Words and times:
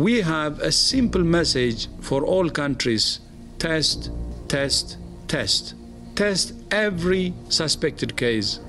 we 0.00 0.22
have 0.22 0.62
a 0.62 0.72
simple 0.72 1.22
message 1.22 1.88
for 2.00 2.24
all 2.24 2.48
countries 2.48 3.20
test, 3.58 4.10
test, 4.48 4.96
test. 5.28 5.74
Test 6.14 6.54
every 6.70 7.34
suspected 7.50 8.14
case. 8.14 8.60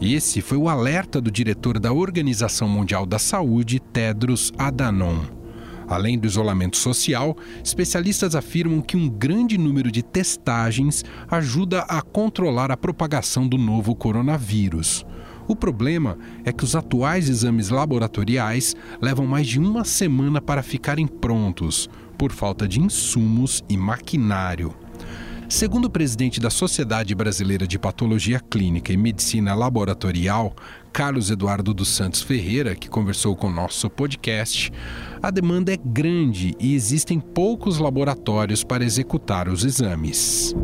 Esse 0.00 0.40
foi 0.40 0.56
o 0.58 0.68
alerta 0.68 1.20
do 1.20 1.30
diretor 1.30 1.78
da 1.78 1.92
Organização 1.92 2.68
Mundial 2.68 3.06
da 3.06 3.18
Saúde, 3.18 3.78
Tedros 3.80 4.50
Adhanom. 4.58 5.24
Além 5.86 6.18
do 6.18 6.26
isolamento 6.26 6.78
social, 6.78 7.36
especialistas 7.62 8.34
afirmam 8.34 8.80
que 8.80 8.96
um 8.96 9.08
grande 9.08 9.58
número 9.58 9.90
de 9.90 10.02
testagens 10.02 11.04
ajuda 11.30 11.80
a 11.82 12.00
controlar 12.00 12.70
a 12.70 12.76
propagação 12.76 13.46
do 13.46 13.58
novo 13.58 13.94
coronavírus. 13.94 15.04
O 15.46 15.54
problema 15.54 16.18
é 16.44 16.52
que 16.52 16.64
os 16.64 16.74
atuais 16.74 17.28
exames 17.28 17.68
laboratoriais 17.68 18.74
levam 19.00 19.26
mais 19.26 19.46
de 19.46 19.58
uma 19.58 19.84
semana 19.84 20.40
para 20.40 20.62
ficarem 20.62 21.06
prontos, 21.06 21.88
por 22.16 22.32
falta 22.32 22.66
de 22.66 22.80
insumos 22.80 23.62
e 23.68 23.76
maquinário. 23.76 24.74
Segundo 25.48 25.84
o 25.84 25.90
presidente 25.90 26.40
da 26.40 26.48
Sociedade 26.48 27.14
Brasileira 27.14 27.66
de 27.66 27.78
Patologia 27.78 28.40
Clínica 28.40 28.92
e 28.92 28.96
Medicina 28.96 29.54
Laboratorial, 29.54 30.54
Carlos 30.92 31.30
Eduardo 31.30 31.74
dos 31.74 31.88
Santos 31.88 32.22
Ferreira, 32.22 32.74
que 32.74 32.88
conversou 32.88 33.36
com 33.36 33.48
o 33.48 33.52
nosso 33.52 33.90
podcast, 33.90 34.72
a 35.22 35.30
demanda 35.30 35.72
é 35.72 35.76
grande 35.76 36.54
e 36.58 36.74
existem 36.74 37.20
poucos 37.20 37.78
laboratórios 37.78 38.64
para 38.64 38.84
executar 38.84 39.48
os 39.48 39.64
exames. 39.64 40.54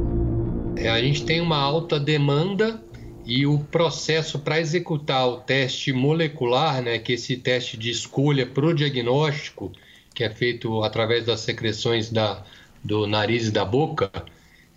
É, 0.77 0.89
a 0.89 1.01
gente 1.01 1.25
tem 1.25 1.41
uma 1.41 1.59
alta 1.59 2.01
demanda 2.01 2.83
e 3.31 3.47
o 3.47 3.61
processo 3.61 4.41
para 4.41 4.59
executar 4.59 5.29
o 5.29 5.37
teste 5.37 5.93
molecular, 5.93 6.83
né, 6.83 6.99
que 6.99 7.13
é 7.13 7.15
esse 7.15 7.37
teste 7.37 7.77
de 7.77 7.89
escolha 7.89 8.45
para 8.45 8.67
o 8.67 8.75
diagnóstico, 8.75 9.71
que 10.13 10.25
é 10.25 10.31
feito 10.31 10.83
através 10.83 11.27
das 11.27 11.39
secreções 11.39 12.11
da, 12.11 12.45
do 12.83 13.07
nariz 13.07 13.47
e 13.47 13.53
da 13.53 13.65
boca, 13.65 14.11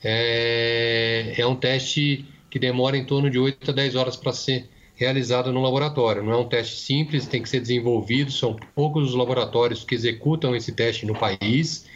é, 0.03 1.33
é 1.35 1.47
um 1.47 1.55
teste 1.55 2.27
que 2.47 2.59
demora 2.59 2.95
em 2.95 3.03
torno 3.03 3.27
de 3.27 3.39
8 3.39 3.71
a 3.71 3.73
10 3.73 3.95
horas 3.95 4.15
para 4.15 4.31
ser 4.31 4.69
realizado 4.93 5.51
no 5.51 5.59
laboratório. 5.59 6.21
Não 6.21 6.33
é 6.33 6.37
um 6.37 6.47
teste 6.47 6.79
simples, 6.79 7.25
tem 7.25 7.41
que 7.41 7.49
ser 7.49 7.59
desenvolvido, 7.59 8.31
são 8.31 8.55
poucos 8.75 9.09
os 9.09 9.15
laboratórios 9.15 9.83
que 9.83 9.95
executam 9.95 10.55
esse 10.55 10.73
teste 10.73 11.07
no 11.07 11.15
país. 11.15 11.87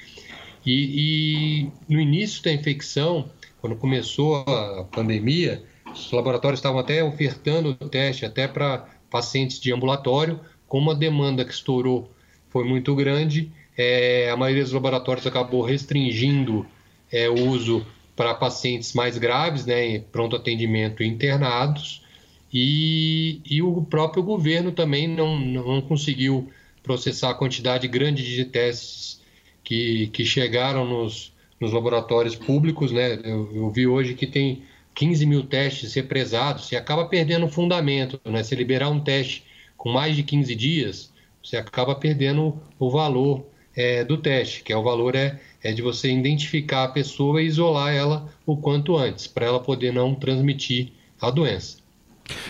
E, 0.65 1.67
e 1.67 1.71
no 1.87 2.01
início 2.01 2.41
da 2.41 2.51
infecção, 2.51 3.29
quando 3.61 3.75
começou 3.75 4.37
a 4.37 4.85
pandemia, 4.85 5.63
os 6.05 6.11
laboratórios 6.11 6.59
estavam 6.59 6.79
até 6.79 7.03
ofertando 7.03 7.69
o 7.69 7.89
teste 7.89 8.25
até 8.25 8.47
para 8.47 8.87
pacientes 9.09 9.59
de 9.59 9.71
ambulatório, 9.73 10.39
como 10.67 10.91
a 10.91 10.93
demanda 10.93 11.45
que 11.45 11.53
estourou 11.53 12.11
foi 12.49 12.63
muito 12.63 12.95
grande, 12.95 13.51
é, 13.77 14.29
a 14.29 14.37
maioria 14.37 14.63
dos 14.63 14.73
laboratórios 14.73 15.27
acabou 15.27 15.61
restringindo 15.61 16.65
é, 17.11 17.29
o 17.29 17.49
uso 17.49 17.85
para 18.15 18.33
pacientes 18.33 18.93
mais 18.93 19.17
graves, 19.17 19.65
né, 19.65 19.99
pronto 20.11 20.35
atendimento 20.35 21.03
internados, 21.03 22.01
e, 22.51 23.41
e 23.45 23.61
o 23.61 23.81
próprio 23.83 24.23
governo 24.23 24.71
também 24.71 25.07
não, 25.07 25.37
não 25.37 25.81
conseguiu 25.81 26.49
processar 26.81 27.31
a 27.31 27.35
quantidade 27.35 27.87
grande 27.87 28.23
de 28.23 28.45
testes 28.45 29.21
que, 29.63 30.07
que 30.07 30.25
chegaram 30.25 30.87
nos, 30.87 31.33
nos 31.59 31.73
laboratórios 31.73 32.35
públicos. 32.35 32.91
Né? 32.91 33.19
Eu, 33.23 33.51
eu 33.53 33.69
vi 33.69 33.85
hoje 33.85 34.13
que 34.13 34.25
tem 34.25 34.63
15 34.97 35.27
mil 35.27 35.43
testes 35.43 35.93
represados, 35.93 36.65
você 36.65 36.75
acaba 36.75 37.05
perdendo 37.05 37.45
o 37.45 37.49
fundamento. 37.49 38.19
Né? 38.25 38.41
Se 38.41 38.55
liberar 38.55 38.89
um 38.89 38.99
teste 38.99 39.43
com 39.77 39.91
mais 39.91 40.15
de 40.15 40.23
15 40.23 40.55
dias, 40.55 41.13
você 41.41 41.55
acaba 41.55 41.93
perdendo 41.93 42.59
o 42.79 42.89
valor 42.89 43.45
é, 43.75 44.03
do 44.03 44.17
teste, 44.17 44.63
que 44.63 44.73
é 44.73 44.77
o 44.77 44.81
valor 44.81 45.15
é, 45.15 45.39
é 45.63 45.71
de 45.71 45.83
você 45.83 46.11
identificar 46.11 46.83
a 46.83 46.87
pessoa 46.87 47.39
e 47.39 47.45
isolar 47.45 47.93
ela 47.93 48.27
o 48.43 48.57
quanto 48.57 48.97
antes, 48.97 49.27
para 49.27 49.45
ela 49.45 49.59
poder 49.59 49.93
não 49.93 50.15
transmitir 50.15 50.91
a 51.21 51.29
doença. 51.29 51.77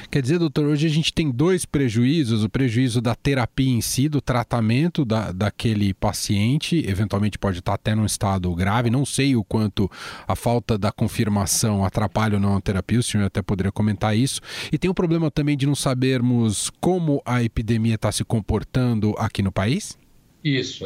Quer 0.10 0.22
dizer, 0.22 0.40
doutor, 0.40 0.66
hoje 0.66 0.88
a 0.88 0.90
gente 0.90 1.14
tem 1.14 1.30
dois 1.30 1.66
prejuízos: 1.66 2.44
o 2.44 2.50
prejuízo 2.50 3.02
da 3.02 3.16
terapia 3.16 3.70
em 3.70 3.82
si, 3.82 4.08
do 4.08 4.22
tratamento 4.22 5.04
da, 5.04 5.32
daquele 5.32 5.94
paciente, 5.94 6.84
eventualmente 6.88 7.38
pode 7.38 7.60
estar 7.60 7.74
até 7.74 7.94
num 7.94 8.06
estado 8.06 8.54
grave. 8.56 8.90
Não 8.90 9.06
sei 9.06 9.36
o 9.36 9.44
quanto 9.44 9.90
a 10.28 10.36
falta 10.36 10.78
da 10.78 10.92
confirmação 10.92 11.84
atrapalha 11.84 12.36
ou 12.36 12.40
não 12.40 12.56
a 12.56 12.62
terapia, 12.62 13.00
o 13.00 13.04
senhor 13.04 13.26
até 13.26 13.42
poderia 13.42 13.72
comentar 13.72 14.16
isso. 14.16 14.42
E 14.72 14.78
tem 14.78 14.90
o 14.90 14.94
problema 14.94 15.30
também 15.30 15.58
de 15.58 15.66
não 15.66 15.76
sabermos 15.76 16.72
como 16.80 17.22
a 17.26 17.44
epidemia 17.44 17.96
está 17.96 18.12
se 18.12 18.24
comportando 18.24 19.14
aqui 19.18 19.42
no 19.42 19.52
país? 19.52 19.98
Isso, 20.44 20.86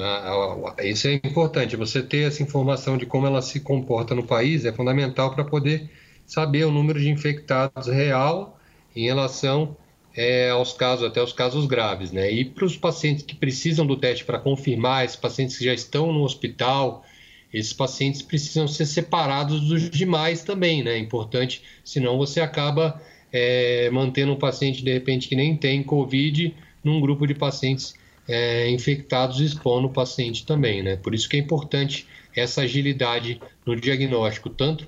isso 0.83 1.07
é 1.07 1.13
importante. 1.13 1.75
Você 1.75 2.01
ter 2.01 2.27
essa 2.27 2.41
informação 2.41 2.97
de 2.97 3.05
como 3.05 3.27
ela 3.27 3.41
se 3.41 3.59
comporta 3.59 4.15
no 4.15 4.23
país 4.23 4.65
é 4.65 4.71
fundamental 4.71 5.35
para 5.35 5.43
poder 5.43 5.89
saber 6.25 6.65
o 6.65 6.71
número 6.71 6.99
de 6.99 7.09
infectados 7.09 7.87
real 7.87 8.57
em 8.95 9.05
relação 9.05 9.75
é, 10.15 10.49
aos 10.49 10.73
casos, 10.73 11.05
até 11.05 11.21
os 11.21 11.33
casos 11.33 11.65
graves, 11.65 12.11
né? 12.11 12.31
E 12.31 12.43
para 12.43 12.65
os 12.65 12.75
pacientes 12.75 13.23
que 13.23 13.35
precisam 13.35 13.85
do 13.85 13.95
teste 13.95 14.25
para 14.25 14.39
confirmar, 14.39 15.05
esses 15.05 15.15
pacientes 15.15 15.57
que 15.57 15.65
já 15.65 15.73
estão 15.73 16.11
no 16.11 16.23
hospital, 16.23 17.05
esses 17.53 17.73
pacientes 17.73 18.21
precisam 18.21 18.67
ser 18.67 18.85
separados 18.85 19.61
dos 19.61 19.89
demais 19.89 20.43
também, 20.43 20.83
né? 20.83 20.95
É 20.95 20.97
importante, 20.97 21.61
senão 21.83 22.17
você 22.17 22.41
acaba 22.41 23.01
é, 23.31 23.89
mantendo 23.89 24.33
um 24.33 24.37
paciente, 24.37 24.83
de 24.83 24.91
repente, 24.91 25.27
que 25.27 25.35
nem 25.35 25.55
tem 25.55 25.81
Covid, 25.81 26.53
num 26.83 26.99
grupo 26.99 27.25
de 27.25 27.33
pacientes 27.33 27.93
é, 28.27 28.69
infectados 28.69 29.39
expondo 29.39 29.87
o 29.87 29.91
paciente 29.91 30.45
também, 30.45 30.83
né? 30.83 30.95
Por 30.97 31.15
isso 31.15 31.29
que 31.29 31.37
é 31.37 31.39
importante 31.39 32.05
essa 32.35 32.61
agilidade 32.61 33.41
no 33.65 33.75
diagnóstico, 33.75 34.49
tanto 34.49 34.87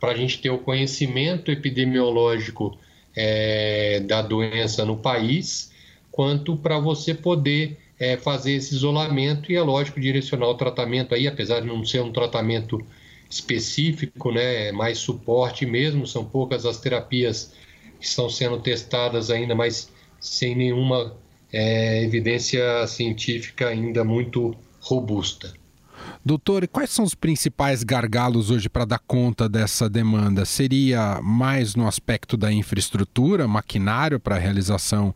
para 0.00 0.12
a 0.12 0.16
gente 0.16 0.40
ter 0.40 0.50
o 0.50 0.58
conhecimento 0.58 1.50
epidemiológico 1.50 2.76
é, 3.14 4.00
da 4.00 4.22
doença 4.22 4.84
no 4.84 4.96
país, 4.96 5.70
quanto 6.10 6.56
para 6.56 6.78
você 6.78 7.14
poder 7.14 7.78
é, 7.98 8.16
fazer 8.16 8.52
esse 8.52 8.74
isolamento 8.74 9.50
e, 9.52 9.56
é 9.56 9.62
lógico, 9.62 10.00
direcionar 10.00 10.48
o 10.48 10.54
tratamento 10.54 11.14
aí, 11.14 11.26
apesar 11.26 11.60
de 11.60 11.66
não 11.66 11.84
ser 11.84 12.02
um 12.02 12.12
tratamento 12.12 12.84
específico, 13.30 14.30
né, 14.30 14.68
é 14.68 14.72
mais 14.72 14.98
suporte 14.98 15.64
mesmo, 15.64 16.06
são 16.06 16.24
poucas 16.24 16.66
as 16.66 16.78
terapias 16.78 17.54
que 17.98 18.06
estão 18.06 18.28
sendo 18.28 18.60
testadas 18.60 19.30
ainda, 19.30 19.54
mas 19.54 19.90
sem 20.20 20.54
nenhuma 20.54 21.16
é, 21.52 22.02
evidência 22.02 22.86
científica 22.86 23.68
ainda 23.68 24.04
muito 24.04 24.54
robusta. 24.80 25.61
Doutor, 26.24 26.68
quais 26.68 26.90
são 26.90 27.04
os 27.04 27.14
principais 27.14 27.82
gargalos 27.82 28.50
hoje 28.50 28.68
para 28.68 28.84
dar 28.84 29.00
conta 29.00 29.48
dessa 29.48 29.88
demanda? 29.88 30.44
Seria 30.44 31.20
mais 31.22 31.74
no 31.74 31.86
aspecto 31.86 32.36
da 32.36 32.52
infraestrutura, 32.52 33.48
maquinário 33.48 34.20
para 34.20 34.36
a 34.36 34.38
realização 34.38 35.14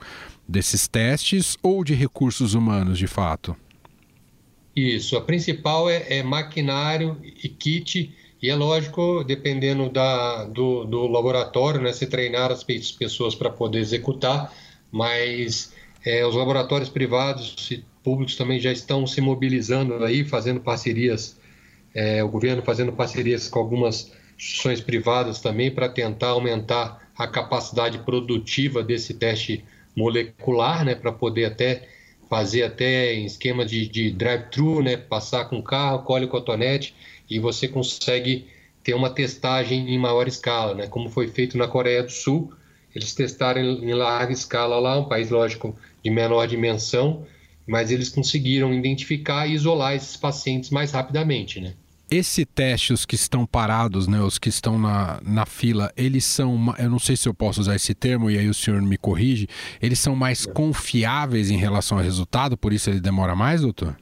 desses 0.49 0.89
testes 0.89 1.57
ou 1.63 1.85
de 1.85 1.95
recursos 1.95 2.55
humanos, 2.55 2.99
de 2.99 3.07
fato? 3.07 3.57
Isso, 4.75 5.17
a 5.17 5.21
principal 5.23 5.89
é, 5.89 6.19
é 6.19 6.23
maquinário 6.23 7.17
e 7.23 7.49
kit, 7.49 8.15
e 8.43 8.51
é 8.51 8.55
lógico, 8.55 9.25
dependendo 9.25 9.89
da, 9.89 10.45
do, 10.45 10.85
do 10.85 11.07
laboratório, 11.07 11.81
né, 11.81 11.93
se 11.93 12.07
treinar 12.07 12.53
as 12.53 12.63
pessoas 12.63 13.35
para 13.35 13.49
poder 13.49 13.79
executar, 13.79 14.53
mas 14.93 15.73
é, 16.05 16.25
os 16.27 16.35
laboratórios 16.35 16.91
privados 16.91 17.71
e 17.71 17.83
públicos 18.07 18.37
também 18.37 18.61
já 18.61 18.71
estão 18.71 19.05
se 19.05 19.21
mobilizando 19.21 20.05
aí, 20.05 20.25
fazendo 20.25 20.61
parcerias, 20.61 21.37
é, 21.93 22.23
o 22.23 22.29
governo 22.29 22.63
fazendo 22.63 22.93
parcerias 22.93 23.49
com 23.49 23.59
algumas 23.59 24.13
instituições 24.39 24.81
privadas 24.81 25.41
também 25.41 25.73
para 25.73 25.89
tentar 25.89 26.29
aumentar 26.29 27.11
a 27.19 27.27
capacidade 27.27 27.99
produtiva 27.99 28.81
desse 28.81 29.13
teste 29.15 29.65
molecular, 29.97 30.85
né, 30.85 30.95
para 30.95 31.11
poder 31.11 31.47
até 31.47 31.89
fazer 32.31 32.63
até 32.63 33.13
em 33.13 33.25
esquema 33.25 33.67
de, 33.67 33.89
de 33.89 34.13
drive-thru, 34.13 34.85
né, 34.85 34.97
passar 34.97 35.47
com 35.47 35.61
carro, 35.61 36.05
colhe 36.05 36.27
o 36.27 36.29
cotonete 36.29 36.95
e 37.29 37.41
você 37.41 37.67
consegue 37.67 38.47
ter 38.85 38.95
uma 38.95 39.11
testagem 39.11 39.93
em 39.93 39.99
maior 39.99 40.29
escala, 40.29 40.75
né, 40.75 40.87
como 40.87 41.09
foi 41.09 41.27
feito 41.27 41.59
na 41.59 41.67
Coreia 41.67 42.05
do 42.05 42.13
Sul, 42.13 42.53
eles 42.95 43.13
testaram 43.15 43.61
em 43.61 43.93
larga 43.93 44.33
escala 44.33 44.79
lá, 44.79 44.97
um 44.97 45.09
país, 45.09 45.29
lógico, 45.29 45.77
de 46.05 46.11
menor 46.11 46.47
dimensão, 46.47 47.27
mas 47.67 47.91
eles 47.91 48.09
conseguiram 48.09 48.73
identificar 48.73 49.47
e 49.47 49.55
isolar 49.55 49.95
esses 49.95 50.17
pacientes 50.17 50.71
mais 50.71 50.93
rapidamente, 50.93 51.61
né? 51.61 51.75
Esse 52.09 52.45
teste, 52.45 52.93
os 52.93 53.05
que 53.05 53.17
estão 53.17 53.45
parados, 53.45 54.07
né, 54.07 54.21
os 54.21 54.39
que 54.39 54.49
estão 54.49 54.79
na, 54.79 55.21
na 55.25 55.45
fila, 55.45 55.93
eles 55.97 56.25
são, 56.25 56.73
eu 56.79 56.89
não 56.89 57.01
sei 57.01 57.17
se 57.17 57.29
eu 57.29 57.35
posso 57.35 57.61
usar 57.61 57.75
esse 57.75 57.95
termo 57.95 58.31
e 58.31 58.39
aí 58.39 58.49
o 58.49 58.55
senhor 58.55 58.81
me 58.81 58.97
corrige, 58.97 59.49
eles 59.83 59.99
são 59.99 60.15
mais 60.15 60.47
confiáveis 60.47 61.51
em 61.51 61.57
relação 61.57 61.99
ao 61.99 62.05
resultado, 62.05 62.57
por 62.57 62.73
isso 62.73 62.89
ele 62.89 63.01
demora 63.01 63.35
mais, 63.35 63.63
doutor? 63.63 63.97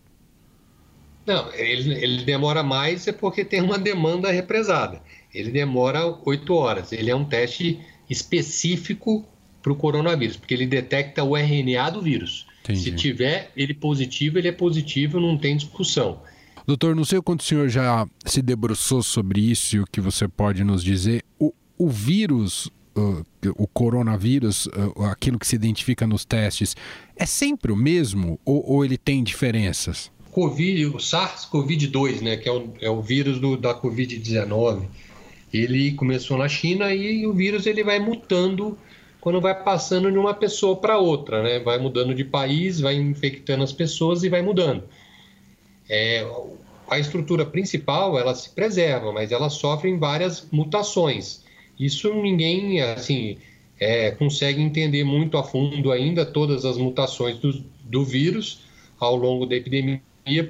Não, 1.26 1.50
ele, 1.54 1.94
ele 1.94 2.24
demora 2.24 2.62
mais 2.62 3.08
é 3.08 3.12
porque 3.12 3.44
tem 3.44 3.62
uma 3.62 3.78
demanda 3.78 4.30
represada. 4.30 5.00
Ele 5.32 5.50
demora 5.50 6.06
oito 6.26 6.54
horas. 6.54 6.92
Ele 6.92 7.10
é 7.10 7.16
um 7.16 7.24
teste 7.24 7.80
específico 8.08 9.26
para 9.62 9.72
o 9.72 9.76
coronavírus, 9.76 10.36
porque 10.36 10.52
ele 10.52 10.66
detecta 10.66 11.24
o 11.24 11.34
RNA 11.34 11.90
do 11.90 12.02
vírus. 12.02 12.46
Entendi. 12.64 12.80
Se 12.80 12.92
tiver 12.92 13.52
ele 13.54 13.74
positivo, 13.74 14.38
ele 14.38 14.48
é 14.48 14.52
positivo, 14.52 15.20
não 15.20 15.36
tem 15.36 15.56
discussão. 15.56 16.20
Doutor, 16.66 16.96
não 16.96 17.04
sei 17.04 17.18
o 17.18 17.22
quanto 17.22 17.40
o 17.40 17.44
senhor 17.44 17.68
já 17.68 18.08
se 18.24 18.40
debruçou 18.40 19.02
sobre 19.02 19.40
isso 19.40 19.76
e 19.76 19.80
o 19.80 19.84
que 19.84 20.00
você 20.00 20.26
pode 20.26 20.64
nos 20.64 20.82
dizer. 20.82 21.22
O, 21.38 21.52
o 21.76 21.90
vírus, 21.90 22.66
uh, 22.96 23.22
o 23.58 23.66
coronavírus, 23.66 24.66
aquilo 25.10 25.38
que 25.38 25.46
se 25.46 25.56
identifica 25.56 26.06
nos 26.06 26.24
testes, 26.24 26.74
é 27.14 27.26
sempre 27.26 27.70
o 27.70 27.76
mesmo 27.76 28.40
ou, 28.46 28.64
ou 28.66 28.84
ele 28.84 28.96
tem 28.96 29.22
diferenças? 29.22 30.10
Covid, 30.30 30.86
o 30.86 30.94
SARS-CoV-2, 30.94 32.22
né, 32.22 32.36
que 32.38 32.48
é 32.48 32.52
o, 32.52 32.72
é 32.80 32.90
o 32.90 33.02
vírus 33.02 33.38
do, 33.38 33.56
da 33.58 33.78
Covid-19, 33.78 34.86
ele 35.52 35.92
começou 35.92 36.36
na 36.36 36.48
China 36.48 36.92
e 36.92 37.26
o 37.26 37.32
vírus 37.32 37.66
ele 37.66 37.84
vai 37.84 38.00
mutando 38.00 38.76
quando 39.24 39.40
vai 39.40 39.54
passando 39.54 40.12
de 40.12 40.18
uma 40.18 40.34
pessoa 40.34 40.76
para 40.76 40.98
outra, 40.98 41.42
né? 41.42 41.58
Vai 41.58 41.78
mudando 41.78 42.14
de 42.14 42.22
país, 42.22 42.78
vai 42.78 42.94
infectando 42.96 43.64
as 43.64 43.72
pessoas 43.72 44.22
e 44.22 44.28
vai 44.28 44.42
mudando. 44.42 44.84
É, 45.88 46.30
a 46.90 46.98
estrutura 46.98 47.46
principal 47.46 48.18
ela 48.18 48.34
se 48.34 48.50
preserva, 48.50 49.10
mas 49.12 49.32
ela 49.32 49.48
sofre 49.48 49.96
várias 49.96 50.46
mutações. 50.52 51.42
Isso 51.80 52.12
ninguém 52.12 52.82
assim 52.82 53.38
é, 53.80 54.10
consegue 54.10 54.60
entender 54.60 55.04
muito 55.04 55.38
a 55.38 55.42
fundo 55.42 55.90
ainda 55.90 56.26
todas 56.26 56.66
as 56.66 56.76
mutações 56.76 57.38
do, 57.38 57.64
do 57.82 58.04
vírus 58.04 58.60
ao 59.00 59.16
longo 59.16 59.46
da 59.46 59.56
epidemia, 59.56 60.02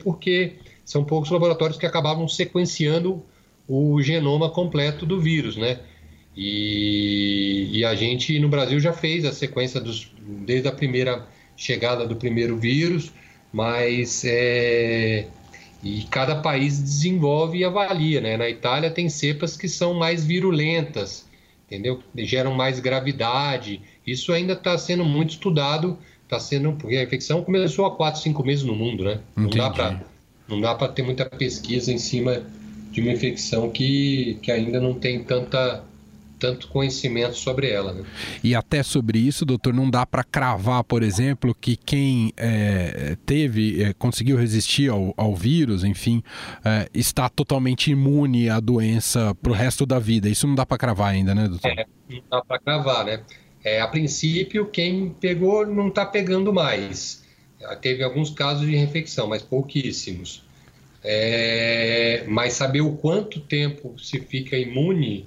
porque 0.02 0.54
são 0.84 1.04
poucos 1.04 1.30
laboratórios 1.30 1.78
que 1.78 1.86
acabavam 1.86 2.26
sequenciando 2.26 3.22
o 3.68 4.02
genoma 4.02 4.50
completo 4.50 5.06
do 5.06 5.20
vírus, 5.20 5.56
né? 5.56 5.78
E, 6.36 7.68
e, 7.72 7.84
a 7.84 7.94
gente 7.94 8.38
no 8.40 8.48
Brasil 8.48 8.80
já 8.80 8.92
fez 8.92 9.24
a 9.24 9.32
sequência 9.32 9.80
dos, 9.80 10.10
desde 10.18 10.66
a 10.66 10.72
primeira 10.72 11.26
chegada 11.56 12.06
do 12.06 12.16
primeiro 12.16 12.56
vírus, 12.56 13.12
mas 13.52 14.24
é, 14.24 15.26
e 15.84 16.02
cada 16.10 16.36
país 16.36 16.80
desenvolve 16.80 17.58
e 17.58 17.64
avalia, 17.64 18.20
né? 18.20 18.36
Na 18.36 18.48
Itália 18.48 18.90
tem 18.90 19.08
cepas 19.08 19.56
que 19.56 19.68
são 19.68 19.94
mais 19.94 20.24
virulentas, 20.24 21.24
entendeu? 21.66 22.02
Geram 22.16 22.54
mais 22.54 22.80
gravidade. 22.80 23.80
Isso 24.04 24.32
ainda 24.32 24.54
está 24.54 24.76
sendo 24.76 25.04
muito 25.04 25.30
estudado, 25.30 25.98
está 26.24 26.40
sendo 26.40 26.72
porque 26.72 26.96
a 26.96 27.02
infecção 27.02 27.44
começou 27.44 27.84
há 27.86 27.94
quatro, 27.94 28.20
cinco 28.20 28.44
meses 28.44 28.64
no 28.64 28.74
mundo, 28.74 29.04
né? 29.04 29.20
Entendi. 29.36 29.58
Não 29.58 29.64
dá 29.64 29.70
para 29.70 30.14
não 30.48 30.60
dá 30.60 30.74
para 30.74 30.88
ter 30.88 31.02
muita 31.02 31.24
pesquisa 31.24 31.92
em 31.92 31.98
cima 31.98 32.42
de 32.90 33.00
uma 33.00 33.12
infecção 33.12 33.70
que, 33.70 34.38
que 34.42 34.52
ainda 34.52 34.80
não 34.80 34.94
tem 34.94 35.22
tanta 35.22 35.82
tanto 36.44 36.68
conhecimento 36.68 37.36
sobre 37.36 37.70
ela. 37.70 37.94
Né? 37.94 38.04
E 38.42 38.54
até 38.54 38.82
sobre 38.82 39.18
isso, 39.18 39.46
doutor, 39.46 39.72
não 39.72 39.88
dá 39.88 40.04
para 40.04 40.22
cravar, 40.22 40.84
por 40.84 41.02
exemplo, 41.02 41.56
que 41.58 41.74
quem 41.74 42.34
é, 42.36 43.16
teve, 43.24 43.82
é, 43.82 43.94
conseguiu 43.94 44.36
resistir 44.36 44.90
ao, 44.90 45.14
ao 45.16 45.34
vírus, 45.34 45.84
enfim, 45.84 46.22
é, 46.62 46.86
está 46.92 47.30
totalmente 47.30 47.90
imune 47.90 48.50
à 48.50 48.60
doença 48.60 49.34
para 49.36 49.52
o 49.52 49.54
resto 49.54 49.86
da 49.86 49.98
vida. 49.98 50.28
Isso 50.28 50.46
não 50.46 50.54
dá 50.54 50.66
para 50.66 50.76
cravar 50.76 51.14
ainda, 51.14 51.34
né, 51.34 51.48
doutor? 51.48 51.70
É, 51.70 51.86
não 52.10 52.22
dá 52.30 52.42
para 52.44 52.58
cravar, 52.58 53.06
né? 53.06 53.22
É, 53.64 53.80
a 53.80 53.88
princípio, 53.88 54.66
quem 54.66 55.08
pegou 55.08 55.66
não 55.66 55.88
está 55.88 56.04
pegando 56.04 56.52
mais. 56.52 57.24
Teve 57.80 58.02
alguns 58.02 58.28
casos 58.28 58.66
de 58.66 58.76
reinfecção, 58.76 59.26
mas 59.26 59.40
pouquíssimos. 59.40 60.44
É, 61.02 62.24
mas 62.28 62.52
saber 62.52 62.82
o 62.82 62.92
quanto 62.96 63.40
tempo 63.40 63.98
se 63.98 64.20
fica 64.20 64.58
imune 64.58 65.26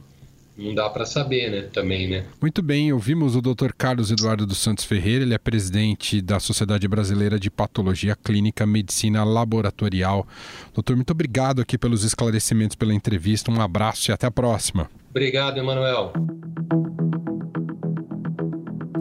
não 0.58 0.74
dá 0.74 0.90
para 0.90 1.06
saber, 1.06 1.52
né? 1.52 1.62
Também, 1.72 2.08
né? 2.10 2.26
Muito 2.42 2.62
bem, 2.62 2.92
ouvimos 2.92 3.36
o 3.36 3.42
Dr. 3.42 3.72
Carlos 3.78 4.12
Eduardo 4.12 4.46
dos 4.46 4.58
Santos 4.58 4.86
Ferreira, 4.86 5.24
ele 5.24 5.34
é 5.34 5.38
presidente 5.38 6.22
da 6.22 6.40
Sociedade 6.40 6.88
Brasileira 6.88 7.40
de 7.40 7.52
Patologia 7.52 8.16
Clínica 8.16 8.66
Medicina 8.66 9.24
Laboratorial. 9.24 10.28
Doutor, 10.74 10.96
muito 10.96 11.12
obrigado 11.12 11.62
aqui 11.62 11.78
pelos 11.78 12.04
esclarecimentos, 12.04 12.76
pela 12.76 12.94
entrevista. 12.94 13.52
Um 13.52 13.62
abraço 13.62 14.10
e 14.10 14.12
até 14.12 14.26
a 14.26 14.32
próxima. 14.32 14.90
Obrigado, 15.12 15.58
Emanuel. 15.58 16.14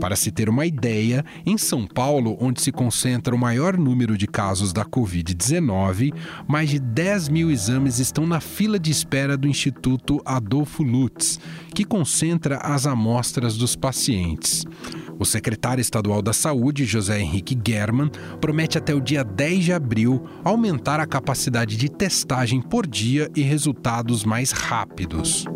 Para 0.01 0.17
se 0.17 0.31
ter 0.31 0.49
uma 0.49 0.67
ideia, 0.67 1.25
em 1.45 1.57
São 1.57 1.87
Paulo, 1.87 2.37
onde 2.41 2.61
se 2.61 2.71
concentra 2.71 3.35
o 3.35 3.39
maior 3.39 3.77
número 3.77 4.17
de 4.17 4.27
casos 4.27 4.73
da 4.73 4.85
Covid-19, 4.85 6.13
mais 6.47 6.71
de 6.71 6.79
10 6.79 7.29
mil 7.29 7.51
exames 7.51 7.99
estão 7.99 8.27
na 8.27 8.41
fila 8.41 8.79
de 8.79 8.91
espera 8.91 9.37
do 9.37 9.49
Instituto 9.49 10.21
Adolfo 10.25 10.83
Lutz, 10.83 11.41
que 11.75 11.85
concentra 11.85 12.59
as 12.59 12.87
amostras 12.87 13.57
dos 13.57 13.75
pacientes. 13.75 14.65
O 15.19 15.25
secretário 15.25 15.81
estadual 15.81 16.21
da 16.21 16.33
Saúde, 16.33 16.85
José 16.85 17.21
Henrique 17.21 17.59
German, 17.67 18.11
promete 18.41 18.77
até 18.77 18.95
o 18.95 19.01
dia 19.01 19.25
10 19.25 19.65
de 19.65 19.73
abril 19.73 20.27
aumentar 20.45 21.01
a 21.01 21.07
capacidade 21.07 21.77
de 21.77 21.89
testagem 21.89 22.61
por 22.61 22.87
dia 22.87 23.31
e 23.35 23.41
resultados 23.41 24.25
mais 24.25 24.51
rápidos. 24.51 25.47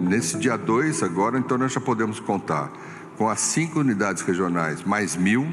Nesse 0.00 0.38
dia 0.38 0.56
2, 0.56 1.02
agora, 1.02 1.38
então 1.38 1.56
nós 1.56 1.72
já 1.72 1.80
podemos 1.80 2.20
contar 2.20 2.72
com 3.16 3.28
as 3.28 3.40
cinco 3.40 3.80
unidades 3.80 4.22
regionais, 4.22 4.82
mais 4.82 5.16
mil, 5.16 5.46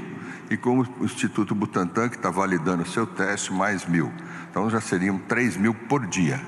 e 0.51 0.57
com 0.57 0.79
o 0.79 1.05
Instituto 1.05 1.55
Butantan, 1.55 2.09
que 2.09 2.17
está 2.17 2.29
validando 2.29 2.83
o 2.83 2.85
seu 2.85 3.07
teste, 3.07 3.53
mais 3.53 3.85
mil. 3.85 4.11
Então 4.49 4.69
já 4.69 4.81
seriam 4.81 5.17
3 5.17 5.55
mil 5.55 5.73
por 5.73 6.05
dia. 6.05 6.41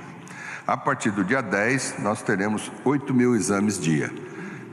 A 0.68 0.75
partir 0.75 1.12
do 1.12 1.24
dia 1.24 1.42
10, 1.42 1.95
nós 2.00 2.21
teremos 2.21 2.69
8 2.83 3.13
mil 3.13 3.33
exames 3.33 3.80
dia, 3.80 4.13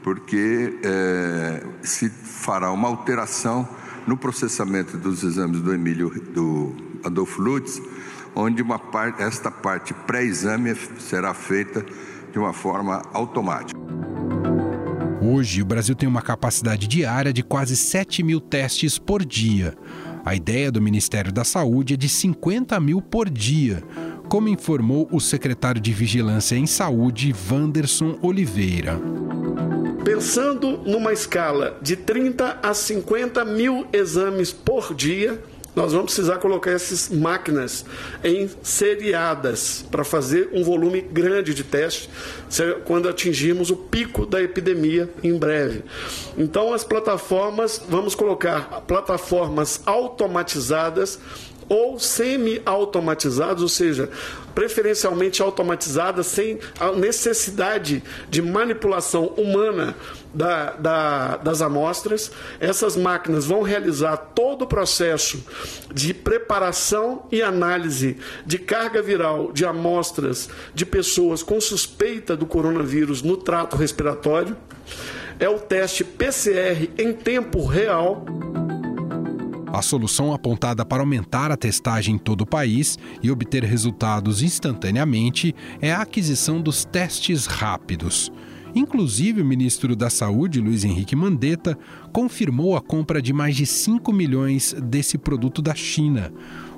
porque 0.03 0.79
é, 0.83 1.65
se 1.83 2.09
fará 2.11 2.73
uma 2.73 2.89
alteração 2.89 3.69
no 4.07 4.17
processamento 4.17 4.97
dos 4.97 5.23
exames 5.23 5.61
do 5.61 5.73
Emílio 5.73 6.11
do 6.33 6.75
Adolfo 7.05 7.41
Lutz, 7.41 7.81
onde 8.35 8.63
uma 8.63 8.79
parte, 8.79 9.23
esta 9.23 9.51
parte 9.51 9.95
pré-exame 9.95 10.75
será 10.99 11.35
feita 11.35 11.85
de 12.33 12.39
uma 12.39 12.53
forma 12.53 13.03
automática. 13.13 13.80
Hoje, 15.23 15.61
o 15.61 15.67
Brasil 15.67 15.95
tem 15.95 16.09
uma 16.09 16.23
capacidade 16.23 16.89
diária 16.89 17.31
de 17.31 17.43
quase 17.43 17.77
7 17.77 18.23
mil 18.23 18.41
testes 18.41 18.99
por 18.99 19.23
dia. 19.23 19.75
A 20.25 20.35
ideia 20.35 20.73
do 20.73 20.81
Ministério 20.81 21.31
da 21.31 21.45
Saúde 21.45 21.93
é 21.93 21.97
de 21.97 22.09
50 22.09 22.81
mil 22.81 23.03
por 23.03 23.29
dia, 23.29 23.83
como 24.31 24.49
informou 24.49 25.07
o 25.13 25.21
secretário 25.21 25.81
de 25.81 25.93
Vigilância 25.93 26.57
em 26.57 26.67
Saúde, 26.67 27.35
Wanderson 27.51 28.19
Oliveira. 28.23 28.99
Pensando 30.03 30.79
numa 30.87 31.13
escala 31.13 31.79
de 31.83 31.97
30 31.97 32.61
a 32.63 32.73
50 32.73 33.45
mil 33.45 33.87
exames 33.93 34.51
por 34.51 34.95
dia, 34.95 35.39
nós 35.75 35.93
vamos 35.93 36.13
precisar 36.13 36.39
colocar 36.39 36.73
essas 36.73 37.09
máquinas 37.09 37.85
em 38.25 38.51
seriadas 38.63 39.85
para 39.91 40.05
fazer 40.05 40.51
um 40.53 40.65
volume 40.65 41.01
grande 41.01 41.55
de 41.55 41.63
testes 41.63 42.09
quando 42.85 43.09
atingirmos 43.09 43.71
o 43.71 43.77
pico 43.77 44.27
da 44.27 44.43
epidemia 44.43 45.09
em 45.23 45.37
breve. 45.39 45.85
Então, 46.37 46.75
as 46.75 46.83
plataformas, 46.83 47.81
vamos 47.89 48.15
colocar 48.15 48.83
plataformas 48.83 49.81
automatizadas 49.87 51.19
ou 51.71 52.01
semi-automatizados, 52.01 53.63
ou 53.63 53.69
seja, 53.69 54.11
preferencialmente 54.57 55.41
automatizadas, 55.41 56.27
sem 56.27 56.59
a 56.81 56.91
necessidade 56.91 58.03
de 58.29 58.43
manipulação 58.43 59.27
humana 59.37 59.95
da, 60.35 60.73
da, 60.73 61.37
das 61.37 61.63
amostras. 61.63 62.33
Essas 62.59 62.97
máquinas 62.97 63.47
vão 63.47 63.63
realizar 63.63 64.17
todo 64.17 64.63
o 64.63 64.67
processo 64.67 65.45
de 65.95 66.13
preparação 66.13 67.23
e 67.31 67.41
análise 67.41 68.17
de 68.45 68.59
carga 68.59 69.01
viral 69.01 69.53
de 69.53 69.65
amostras 69.65 70.49
de 70.75 70.85
pessoas 70.85 71.41
com 71.41 71.61
suspeita 71.61 72.37
do 72.37 72.47
coronavírus 72.47 73.23
no 73.23 73.37
trato 73.37 73.77
respiratório. 73.77 74.57
É 75.39 75.49
o 75.49 75.59
teste 75.61 76.03
PCR 76.03 76.91
em 76.99 77.13
tempo 77.13 77.65
real. 77.65 78.25
A 79.73 79.83
solução 79.83 80.33
apontada 80.33 80.85
para 80.85 81.03
aumentar 81.03 81.53
a 81.53 81.57
testagem 81.57 82.17
em 82.17 82.19
todo 82.19 82.41
o 82.41 82.47
país 82.47 82.99
e 83.23 83.31
obter 83.31 83.63
resultados 83.63 84.43
instantaneamente 84.43 85.55
é 85.81 85.93
a 85.93 86.03
aquisição 86.03 86.61
dos 86.61 86.85
testes 86.85 87.47
rápidos. 87.47 88.33
Inclusive, 88.75 89.43
o 89.43 89.45
ministro 89.45 89.97
da 89.97 90.11
Saúde, 90.11 90.61
Luiz 90.61 90.85
Henrique 90.85 91.17
Mandetta, 91.17 91.79
confirmou 92.13 92.77
a 92.77 92.81
compra 92.81 93.23
de 93.23 93.33
mais 93.33 93.57
de 93.57 93.67
5 93.67 94.13
milhões 94.13 94.75
desse 94.83 95.19
produto 95.19 95.61
da 95.63 95.75
China. 95.75 96.33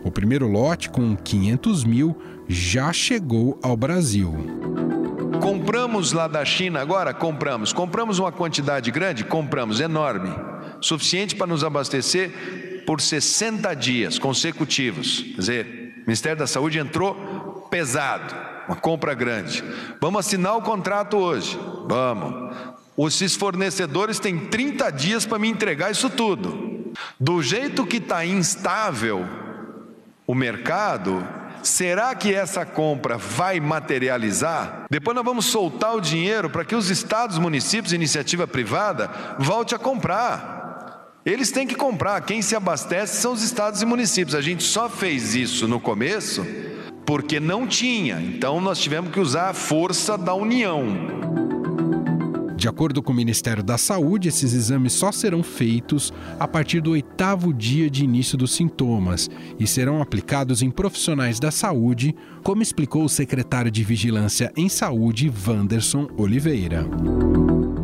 O 0.05 0.11
primeiro 0.11 0.47
lote, 0.47 0.91
com 0.91 1.17
500 1.17 1.85
mil, 1.85 2.17
já 2.49 2.93
chegou 2.93 3.59
ao 3.63 3.77
Brasil. 3.77 4.35
Compramos 5.41 6.13
lá 6.13 6.29
da 6.29 6.45
China 6.45 6.81
agora? 6.81 7.13
Compramos. 7.13 7.73
Compramos 7.73 8.19
uma 8.19 8.31
quantidade 8.31 8.91
grande? 8.91 9.25
Compramos, 9.25 9.81
enorme. 9.81 10.31
Suficiente 10.81 11.35
para 11.35 11.47
nos 11.47 11.65
abastecer 11.65 12.62
por 12.87 13.01
60 13.01 13.75
dias 13.75 14.19
consecutivos. 14.19 15.21
Quer 15.21 15.41
dizer, 15.41 15.95
o 15.99 16.01
Ministério 16.01 16.39
da 16.39 16.47
Saúde 16.47 16.79
entrou 16.79 17.67
pesado, 17.71 18.35
uma 18.67 18.77
compra 18.77 19.15
grande. 19.15 19.63
Vamos 20.01 20.27
assinar 20.27 20.57
o 20.57 20.63
contrato 20.63 21.17
hoje. 21.17 21.59
Vamos. 21.87 22.55
Esses 22.99 23.35
fornecedores 23.35 24.19
têm 24.19 24.39
30 24.39 24.91
dias 24.91 25.25
para 25.25 25.39
me 25.39 25.49
entregar 25.49 25.91
isso 25.91 26.11
tudo. 26.11 26.93
Do 27.19 27.43
jeito 27.43 27.87
que 27.87 27.97
está 27.97 28.25
instável 28.25 29.27
o 30.27 30.35
mercado, 30.35 31.27
será 31.63 32.15
que 32.15 32.35
essa 32.35 32.67
compra 32.67 33.17
vai 33.17 33.61
materializar? 33.61 34.87
Depois 34.91 35.15
nós 35.15 35.25
vamos 35.25 35.47
soltar 35.47 35.95
o 35.95 36.01
dinheiro 36.01 36.51
para 36.51 36.65
que 36.65 36.75
os 36.75 36.91
estados, 36.91 37.39
municípios 37.39 37.93
iniciativa 37.93 38.47
privada 38.47 39.11
volte 39.39 39.75
a 39.75 39.79
comprar. 39.79 40.62
Eles 41.25 41.53
têm 41.53 41.67
que 41.67 41.77
comprar, 41.77 42.21
quem 42.23 42.43
se 42.43 42.57
abastece 42.57 43.21
são 43.21 43.33
os 43.33 43.45
estados 43.45 43.81
e 43.81 43.87
municípios. 43.87 44.35
A 44.35 44.41
gente 44.41 44.65
só 44.65 44.89
fez 44.89 45.37
isso 45.37 45.69
no 45.69 45.79
começo 45.79 46.45
porque 47.07 47.39
não 47.39 47.67
tinha, 47.67 48.21
então 48.21 48.61
nós 48.61 48.79
tivemos 48.81 49.13
que 49.13 49.21
usar 49.21 49.51
a 49.51 49.55
força 49.55 50.19
da 50.19 50.35
união. 50.35 51.33
De 52.57 52.69
acordo 52.69 53.03
com 53.03 53.13
o 53.13 53.17
Ministério 53.17 53.63
da 53.63 53.77
Saúde, 53.77 54.29
esses 54.29 54.53
exames 54.53 54.93
só 54.93 55.11
serão 55.11 55.43
feitos 55.43 56.13
a 56.39 56.47
partir 56.47 56.81
do 56.81 56.93
oitavo 56.93 57.53
dia 57.53 57.91
de 57.91 58.05
início 58.05 58.39
dos 58.39 58.55
sintomas 58.55 59.29
e 59.59 59.67
serão 59.67 60.01
aplicados 60.01 60.63
em 60.63 60.71
profissionais 60.71 61.41
da 61.41 61.51
saúde, 61.51 62.15
como 62.43 62.63
explicou 62.63 63.05
o 63.05 63.09
secretário 63.09 63.71
de 63.71 63.83
Vigilância 63.83 64.53
em 64.57 64.69
Saúde, 64.69 65.33
Wanderson 65.47 66.09
Oliveira. 66.17 66.87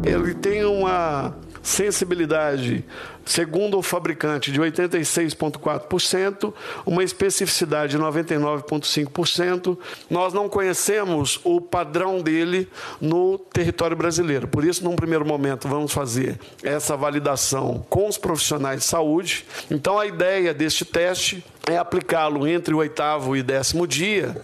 Ele 0.05 0.33
tem 0.35 0.65
uma 0.65 1.37
sensibilidade, 1.63 2.85
segundo 3.25 3.79
o 3.79 3.83
fabricante, 3.83 4.51
de 4.51 4.61
86,4%, 4.61 6.53
uma 6.87 7.05
especificidade 7.05 7.97
de 7.97 8.03
99,5%. 8.03 9.79
Nós 10.09 10.33
não 10.33 10.49
conhecemos 10.49 11.41
o 11.45 11.61
padrão 11.61 12.21
dele 12.21 12.69
no 13.01 13.39
território 13.39 13.97
brasileiro. 13.97 14.49
Por 14.49 14.65
isso, 14.65 14.85
num 14.85 14.97
primeiro 14.97 15.25
momento, 15.25 15.69
vamos 15.69 15.93
fazer 15.93 16.39
essa 16.63 16.97
validação 16.97 17.85
com 17.89 18.09
os 18.09 18.19
profissionais 18.19 18.81
de 18.81 18.87
saúde. 18.87 19.45
Então, 19.71 19.99
a 19.99 20.07
ideia 20.07 20.55
deste 20.55 20.85
teste 20.85 21.45
é 21.69 21.77
aplicá-lo 21.77 22.47
entre 22.47 22.75
o 22.75 22.79
oitavo 22.79 23.37
e 23.37 23.43
décimo 23.43 23.87
dia 23.87 24.35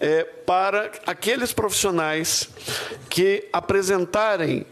é, 0.00 0.24
para 0.24 0.90
aqueles 1.06 1.52
profissionais 1.52 2.48
que 3.08 3.48
apresentarem 3.52 4.66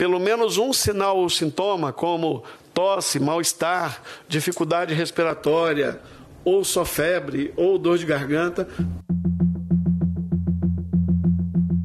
pelo 0.00 0.18
menos 0.18 0.56
um 0.56 0.72
sinal 0.72 1.18
ou 1.18 1.28
sintoma, 1.28 1.92
como 1.92 2.42
tosse, 2.72 3.20
mal-estar, 3.20 4.00
dificuldade 4.26 4.94
respiratória, 4.94 6.00
ou 6.42 6.64
só 6.64 6.86
febre, 6.86 7.52
ou 7.54 7.76
dor 7.76 7.98
de 7.98 8.06
garganta. 8.06 8.66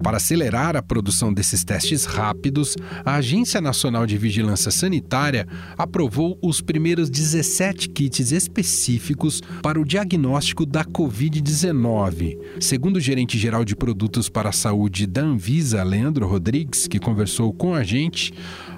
Para 0.06 0.18
acelerar 0.18 0.76
a 0.76 0.84
produção 0.84 1.34
desses 1.34 1.64
testes 1.64 2.06
rápidos, 2.06 2.76
a 3.04 3.16
Agência 3.16 3.60
Nacional 3.60 4.06
de 4.06 4.20
Vigilância 4.20 4.70
Sanitária 4.70 5.48
aprovou 5.76 6.38
os 6.44 6.62
primeiros 6.62 7.10
17 7.10 7.90
kits 7.90 8.32
específicos 8.32 9.42
para 9.64 9.82
o 9.82 9.84
diagnóstico 9.84 10.64
da 10.64 10.86
Covid-19. 10.86 12.38
Segundo 12.60 12.98
o 12.98 13.00
gerente 13.00 13.36
geral 13.36 13.66
de 13.66 13.76
produtos 13.76 14.30
para 14.30 14.50
a 14.50 14.52
saúde 14.52 15.08
da 15.08 15.22
Anvisa, 15.22 15.82
Leandro 15.82 16.28
Rodrigues, 16.28 16.86
que 16.88 17.00
conversou 17.00 17.52
com 17.52 17.74
a 17.74 17.82
gente, 17.82 18.32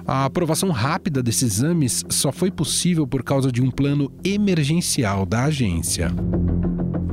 a 0.06 0.24
aprovação 0.24 0.70
rápida 0.70 1.22
desses 1.22 1.58
exames 1.58 2.06
só 2.08 2.32
foi 2.32 2.50
possível 2.50 3.06
por 3.06 3.22
causa 3.22 3.52
de 3.52 3.60
um 3.60 3.70
plano 3.70 4.10
emergencial 4.24 5.26
da 5.26 5.44
agência. 5.44 6.10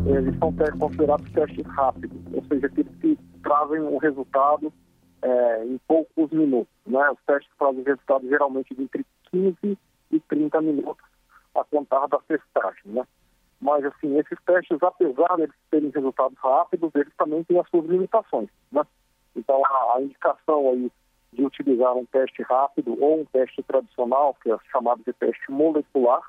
Eles 0.06 0.38
são 0.40 0.54
considerados 0.80 1.30
testes 1.34 1.66
rápidos, 1.68 2.18
ou 2.32 2.42
seja, 2.48 2.70
que 2.70 2.86
trazem 3.46 3.80
o 3.80 3.98
resultado 4.00 4.74
é, 5.22 5.66
em 5.66 5.78
poucos 5.88 6.32
minutos. 6.32 6.74
Né? 6.86 7.10
Os 7.12 7.20
testes 7.26 7.52
trazem 7.58 7.84
resultado 7.84 8.28
geralmente 8.28 8.76
entre 8.78 9.06
15 9.32 9.78
e 10.12 10.20
30 10.20 10.62
minutos 10.62 11.06
a 11.56 11.64
contar 11.64 12.08
da 12.08 12.18
testagem. 12.28 12.82
Né? 12.86 13.06
Mas, 13.62 13.86
assim, 13.86 14.18
esses 14.18 14.38
testes, 14.46 14.82
apesar 14.82 15.36
de 15.36 15.44
eles 15.44 15.56
terem 15.70 15.90
resultados 15.90 16.38
rápidos, 16.40 16.92
eles 16.96 17.14
também 17.18 17.44
têm 17.44 17.60
as 17.60 17.70
suas 17.70 17.86
limitações. 17.86 18.50
Né? 18.72 18.82
Então, 19.36 19.64
a, 19.64 19.96
a 19.96 20.02
indicação 20.02 20.72
aí 20.72 20.92
de 21.32 21.46
utilizar 21.46 21.96
um 21.96 22.06
teste 22.06 22.42
rápido 22.42 22.98
ou 23.00 23.22
um 23.22 23.26
teste 23.26 23.62
tradicional, 23.64 24.36
que 24.42 24.52
é 24.52 24.58
chamado 24.72 25.04
de 25.06 25.14
teste 25.14 25.52
molecular, 25.52 26.22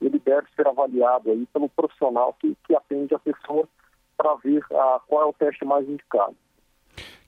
ele 0.00 0.18
deve 0.18 0.48
ser 0.54 0.66
avaliado 0.66 1.30
aí 1.30 1.46
pelo 1.46 1.68
profissional 1.68 2.34
que, 2.34 2.56
que 2.66 2.74
atende 2.74 3.14
a 3.14 3.18
pessoa 3.20 3.68
para 4.16 4.34
ver 4.36 4.64
a, 4.70 5.00
qual 5.06 5.22
é 5.22 5.26
o 5.26 5.32
teste 5.32 5.64
mais 5.64 5.88
indicado. 5.88 6.36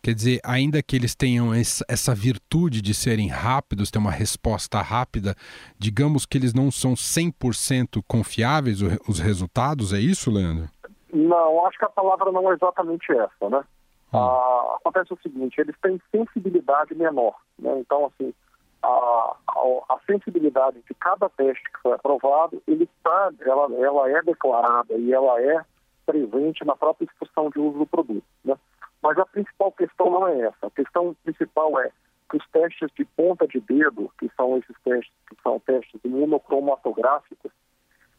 Quer 0.02 0.14
dizer, 0.14 0.40
ainda 0.44 0.82
que 0.82 0.94
eles 0.94 1.14
tenham 1.14 1.54
essa 1.54 2.14
virtude 2.14 2.82
de 2.82 2.92
serem 2.92 3.28
rápidos, 3.28 3.90
ter 3.90 3.98
uma 3.98 4.10
resposta 4.10 4.82
rápida, 4.82 5.34
digamos 5.78 6.26
que 6.26 6.36
eles 6.36 6.52
não 6.52 6.70
são 6.70 6.92
100% 6.92 8.02
confiáveis 8.06 8.82
os 9.08 9.18
resultados, 9.18 9.94
é 9.94 9.98
isso, 9.98 10.30
Leandro? 10.30 10.68
Não, 11.10 11.64
acho 11.66 11.78
que 11.78 11.86
a 11.86 11.88
palavra 11.88 12.30
não 12.30 12.50
é 12.50 12.54
exatamente 12.54 13.10
essa, 13.12 13.48
né? 13.48 13.64
Hum. 14.12 14.18
Ah, 14.18 14.76
acontece 14.76 15.14
o 15.14 15.18
seguinte, 15.22 15.58
eles 15.58 15.74
têm 15.80 15.98
sensibilidade 16.10 16.94
menor, 16.94 17.34
né? 17.58 17.78
Então, 17.78 18.06
assim, 18.06 18.34
a, 18.82 19.36
a, 19.48 19.94
a, 19.94 19.98
sensibilidade 20.06 20.82
de 20.86 20.94
cada 21.00 21.30
teste 21.30 21.64
que 21.72 21.80
foi 21.80 21.92
aprovado, 21.92 22.62
ele 22.68 22.86
tá, 23.02 23.32
ela, 23.40 23.72
ela 23.74 24.10
é 24.10 24.22
declarada 24.22 24.94
e 24.94 25.12
ela 25.14 25.40
é 25.40 25.64
presente 26.04 26.64
na 26.64 26.76
própria 26.76 27.06
instrução 27.06 27.50
de 27.50 27.58
uso 27.58 27.78
do 27.78 27.86
produto. 27.86 28.24
Né? 28.44 28.56
Mas 29.02 29.18
a 29.18 29.26
principal 29.26 29.72
questão 29.72 30.10
não 30.10 30.28
é 30.28 30.40
essa. 30.40 30.66
A 30.66 30.70
questão 30.70 31.14
principal 31.24 31.78
é 31.80 31.90
que 32.30 32.36
os 32.36 32.48
testes 32.50 32.90
de 32.96 33.04
ponta 33.04 33.46
de 33.46 33.60
dedo, 33.60 34.10
que 34.18 34.30
são 34.36 34.56
esses 34.56 34.76
testes, 34.82 35.12
que 35.28 35.36
são 35.42 35.60
testes 35.60 36.00
imunocromatográficos, 36.04 37.52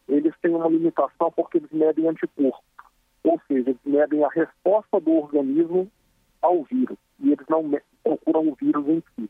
eles 0.07 0.33
têm 0.41 0.53
uma 0.53 0.67
limitação 0.67 1.31
porque 1.31 1.57
eles 1.57 1.71
medem 1.71 2.07
anticorpo. 2.07 2.63
Ou 3.23 3.41
seja, 3.47 3.71
eles 3.71 3.81
medem 3.83 4.23
a 4.23 4.29
resposta 4.29 4.99
do 4.99 5.11
organismo 5.11 5.89
ao 6.41 6.63
vírus. 6.63 6.97
E 7.19 7.31
eles 7.31 7.47
não 7.49 7.63
procuram 8.03 8.49
o 8.49 8.55
vírus 8.55 8.87
em 8.87 9.03
si. 9.15 9.29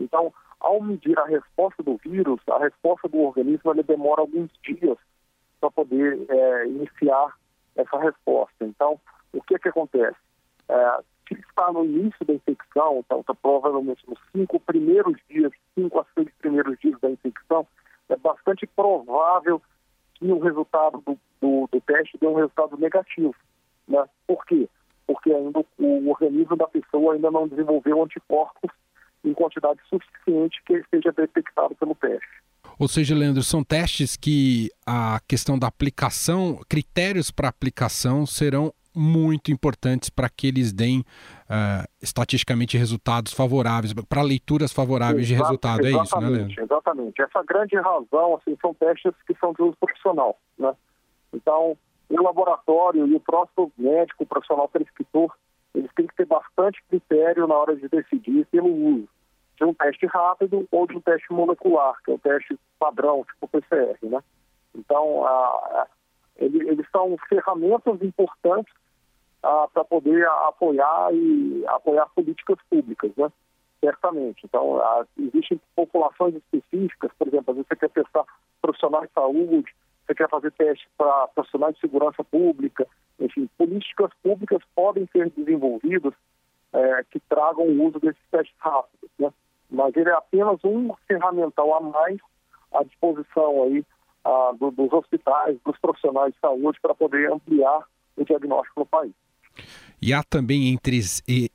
Então, 0.00 0.32
ao 0.58 0.82
medir 0.82 1.16
a 1.18 1.24
resposta 1.24 1.82
do 1.82 1.96
vírus, 1.98 2.40
a 2.50 2.58
resposta 2.58 3.08
do 3.08 3.18
organismo 3.18 3.70
ele 3.70 3.84
demora 3.84 4.22
alguns 4.22 4.50
dias 4.64 4.98
para 5.60 5.70
poder 5.70 6.18
é, 6.28 6.66
iniciar 6.66 7.36
essa 7.76 7.98
resposta. 7.98 8.64
Então, 8.64 8.98
o 9.32 9.42
que 9.42 9.58
que 9.58 9.68
acontece? 9.68 10.16
É, 10.68 10.98
se 11.28 11.34
está 11.34 11.72
no 11.72 11.84
início 11.84 12.24
da 12.24 12.34
infecção, 12.34 12.98
então 12.98 13.20
está 13.20 13.34
provavelmente 13.34 14.08
nos 14.08 14.18
cinco 14.32 14.60
primeiros 14.60 15.16
dias, 15.28 15.52
cinco 15.74 16.00
a 16.00 16.06
seis 16.14 16.28
primeiros 16.38 16.78
dias 16.78 16.98
da 17.00 17.10
infecção, 17.10 17.66
é 18.08 18.16
bastante 18.16 18.66
provável 18.66 19.60
que 20.14 20.30
o 20.30 20.38
resultado 20.38 21.02
do, 21.06 21.18
do, 21.40 21.68
do 21.70 21.80
teste 21.80 22.18
dê 22.18 22.26
um 22.26 22.34
resultado 22.34 22.76
negativo. 22.78 23.34
Né? 23.88 24.04
Por 24.26 24.44
quê? 24.46 24.68
Porque 25.06 25.32
ainda 25.32 25.60
o, 25.60 25.66
o 25.78 26.10
organismo 26.10 26.56
da 26.56 26.68
pessoa 26.68 27.14
ainda 27.14 27.30
não 27.30 27.48
desenvolveu 27.48 28.02
anticorpos 28.02 28.70
em 29.24 29.34
quantidade 29.34 29.80
suficiente 29.88 30.62
que 30.64 30.82
seja 30.90 31.12
detectado 31.12 31.74
pelo 31.74 31.94
teste. 31.96 32.45
Ou 32.78 32.88
seja, 32.88 33.14
Leandro, 33.14 33.42
são 33.42 33.64
testes 33.64 34.16
que 34.16 34.70
a 34.86 35.18
questão 35.26 35.58
da 35.58 35.66
aplicação, 35.66 36.60
critérios 36.68 37.30
para 37.30 37.48
aplicação 37.48 38.26
serão 38.26 38.72
muito 38.94 39.50
importantes 39.50 40.08
para 40.08 40.28
que 40.28 40.46
eles 40.46 40.72
deem 40.72 41.00
uh, 41.00 41.86
estatisticamente 42.02 42.78
resultados 42.78 43.32
favoráveis, 43.32 43.92
para 44.08 44.22
leituras 44.22 44.72
favoráveis 44.72 45.30
Exato, 45.30 45.34
de 45.34 45.42
resultado. 45.42 45.86
É 45.86 45.90
isso, 45.90 46.20
né, 46.20 46.28
Leandro? 46.28 46.62
Exatamente. 46.62 47.22
Essa 47.22 47.42
grande 47.42 47.76
razão 47.76 48.34
assim, 48.36 48.56
são 48.60 48.72
testes 48.74 49.12
que 49.26 49.34
são 49.38 49.52
de 49.52 49.62
uso 49.62 49.76
profissional. 49.78 50.38
Né? 50.58 50.74
Então, 51.34 51.76
o 52.08 52.22
laboratório 52.22 53.06
e 53.06 53.14
o 53.14 53.20
próprio 53.20 53.70
médico, 53.76 54.24
o 54.24 54.26
profissional 54.26 54.68
prescritor, 54.68 55.30
eles 55.74 55.90
têm 55.94 56.06
que 56.06 56.16
ter 56.16 56.26
bastante 56.26 56.82
critério 56.88 57.46
na 57.46 57.54
hora 57.54 57.76
de 57.76 57.86
decidir 57.88 58.46
pelo 58.46 58.72
uso 58.72 59.08
de 59.56 59.64
um 59.64 59.74
teste 59.74 60.06
rápido 60.06 60.66
ou 60.70 60.86
de 60.86 60.96
um 60.96 61.00
teste 61.00 61.32
molecular, 61.32 61.96
que 62.04 62.10
é 62.10 62.14
o 62.14 62.18
teste 62.18 62.58
padrão, 62.78 63.24
tipo 63.24 63.48
PCR, 63.48 63.96
né? 64.02 64.22
Então, 64.74 65.24
a, 65.24 65.30
a, 65.30 65.86
ele, 66.36 66.68
eles 66.68 66.86
são 66.90 67.16
ferramentas 67.28 68.00
importantes 68.02 68.72
para 69.72 69.84
poder 69.84 70.26
apoiar 70.26 71.12
e 71.12 71.64
apoiar 71.68 72.06
políticas 72.14 72.58
públicas, 72.68 73.12
né? 73.16 73.30
Certamente. 73.80 74.44
Então, 74.44 74.80
existem 75.18 75.60
populações 75.74 76.34
específicas, 76.34 77.10
por 77.18 77.28
exemplo, 77.28 77.50
às 77.50 77.56
vezes 77.56 77.68
você 77.68 77.76
quer 77.76 77.90
testar 77.90 78.24
profissionais 78.60 79.06
de 79.08 79.14
saúde, 79.14 79.74
você 80.04 80.14
quer 80.14 80.28
fazer 80.28 80.50
teste 80.52 80.88
para 80.96 81.28
profissionais 81.28 81.74
de 81.74 81.80
segurança 81.80 82.24
pública, 82.24 82.86
enfim, 83.20 83.48
políticas 83.56 84.10
públicas 84.22 84.62
podem 84.74 85.06
ser 85.12 85.30
desenvolvidas 85.30 86.12
é, 86.72 87.04
que 87.10 87.20
tragam 87.20 87.64
o 87.64 87.86
uso 87.86 88.00
desses 88.00 88.20
testes 88.30 88.56
rápidos, 88.58 89.10
né? 89.18 89.32
Mas 89.76 89.94
ele 89.94 90.08
é 90.08 90.14
apenas 90.14 90.58
um 90.64 90.92
ferramental 91.06 91.74
a 91.74 91.80
mais 91.80 92.18
à 92.72 92.82
disposição 92.82 93.64
aí 93.64 93.84
ah, 94.24 94.52
do, 94.58 94.70
dos 94.70 94.92
hospitais, 94.92 95.58
dos 95.64 95.78
profissionais 95.78 96.32
de 96.32 96.40
saúde 96.40 96.78
para 96.80 96.94
poder 96.94 97.30
ampliar 97.30 97.84
o 98.16 98.24
diagnóstico 98.24 98.80
no 98.80 98.86
país. 98.86 99.12
E 100.00 100.12
há 100.12 100.22
também 100.22 100.68
entre, 100.68 101.00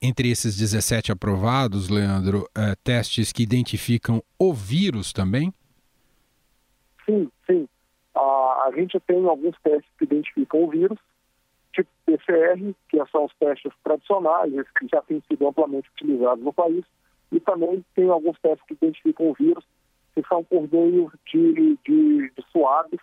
entre 0.02 0.32
esses 0.32 0.58
17 0.58 1.12
aprovados, 1.12 1.90
Leandro, 1.90 2.48
eh, 2.56 2.76
testes 2.84 3.32
que 3.32 3.44
identificam 3.44 4.24
o 4.40 4.54
vírus 4.54 5.14
também? 5.14 5.54
Sim, 7.06 7.30
sim. 7.46 7.68
a 8.16 8.72
gente 8.76 9.00
tem 9.02 9.24
alguns 9.26 9.56
testes 9.62 9.92
que 9.98 10.06
identificam 10.06 10.64
o 10.64 10.70
vírus, 10.70 10.98
tipo 11.74 11.90
PCR, 12.06 12.74
que 12.90 13.06
são 13.12 13.26
os 13.26 13.34
testes 13.36 13.72
tradicionais, 13.84 14.52
que 14.80 14.88
já 14.92 15.02
têm 15.04 15.22
sido 15.28 15.48
amplamente 15.48 15.90
utilizados 15.90 16.44
no 16.44 16.52
país, 16.52 16.84
e 17.32 17.40
também 17.40 17.84
tem 17.96 18.10
alguns 18.10 18.38
testes 18.40 18.66
que 18.68 18.74
identificam 18.74 19.30
o 19.30 19.34
vírus, 19.34 19.64
que 20.14 20.22
são 20.28 20.44
por 20.44 20.68
de, 20.68 21.54
de, 21.54 21.78
de 21.86 22.34
suaves 22.52 23.00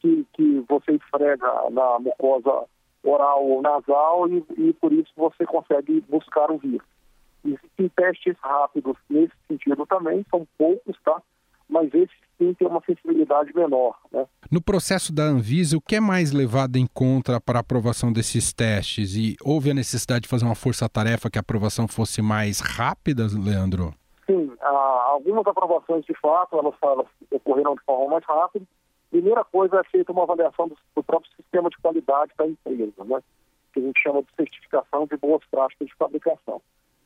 que, 0.00 0.26
que 0.32 0.64
você 0.68 0.92
esfrega 0.92 1.70
na 1.70 1.98
mucosa 1.98 2.64
oral 3.02 3.44
ou 3.44 3.62
nasal 3.62 4.28
e, 4.28 4.44
e 4.56 4.72
por 4.74 4.92
isso 4.92 5.12
você 5.16 5.44
consegue 5.44 6.00
buscar 6.02 6.50
o 6.50 6.58
vírus. 6.58 6.86
Existem 7.44 7.88
testes 7.90 8.36
rápidos 8.42 8.96
nesse 9.08 9.34
sentido 9.48 9.86
também, 9.86 10.24
são 10.30 10.46
poucos, 10.58 10.96
tá? 11.02 11.22
Mas 11.68 11.92
esses 11.94 12.29
sim 12.40 12.54
têm 12.54 12.66
uma 12.66 12.82
sensibilidade 12.86 13.54
menor, 13.54 13.94
né? 14.10 14.26
No 14.50 14.62
processo 14.62 15.12
da 15.12 15.24
Anvisa, 15.24 15.76
o 15.76 15.80
que 15.80 15.96
é 15.96 16.00
mais 16.00 16.32
levado 16.32 16.76
em 16.76 16.86
conta 16.86 17.38
para 17.40 17.58
a 17.58 17.60
aprovação 17.60 18.10
desses 18.10 18.52
testes? 18.52 19.14
E 19.14 19.36
houve 19.44 19.70
a 19.70 19.74
necessidade 19.74 20.22
de 20.22 20.28
fazer 20.28 20.46
uma 20.46 20.54
força-tarefa 20.54 21.30
que 21.30 21.38
a 21.38 21.40
aprovação 21.40 21.86
fosse 21.86 22.22
mais 22.22 22.60
rápida, 22.60 23.26
Leandro? 23.32 23.94
Sim, 24.26 24.50
algumas 24.60 25.46
aprovações 25.46 26.04
de 26.04 26.14
fato 26.14 26.58
elas, 26.58 26.74
elas 26.82 27.06
ocorreram 27.30 27.74
de 27.74 27.82
forma 27.84 28.12
mais 28.12 28.24
rápida. 28.24 28.64
Primeira 29.10 29.44
coisa 29.44 29.80
é 29.80 29.84
feita 29.90 30.12
uma 30.12 30.22
avaliação 30.22 30.68
do, 30.68 30.76
do 30.96 31.02
próprio 31.02 31.30
sistema 31.36 31.68
de 31.68 31.76
qualidade 31.78 32.32
da 32.38 32.46
empresa, 32.46 33.04
né? 33.04 33.20
que 33.72 33.80
a 33.80 33.82
gente 33.82 34.00
chama 34.00 34.22
de 34.22 34.28
certificação 34.36 35.06
de 35.06 35.16
boas 35.16 35.42
práticas 35.50 35.88
de 35.88 35.94
fabricação. 35.94 36.60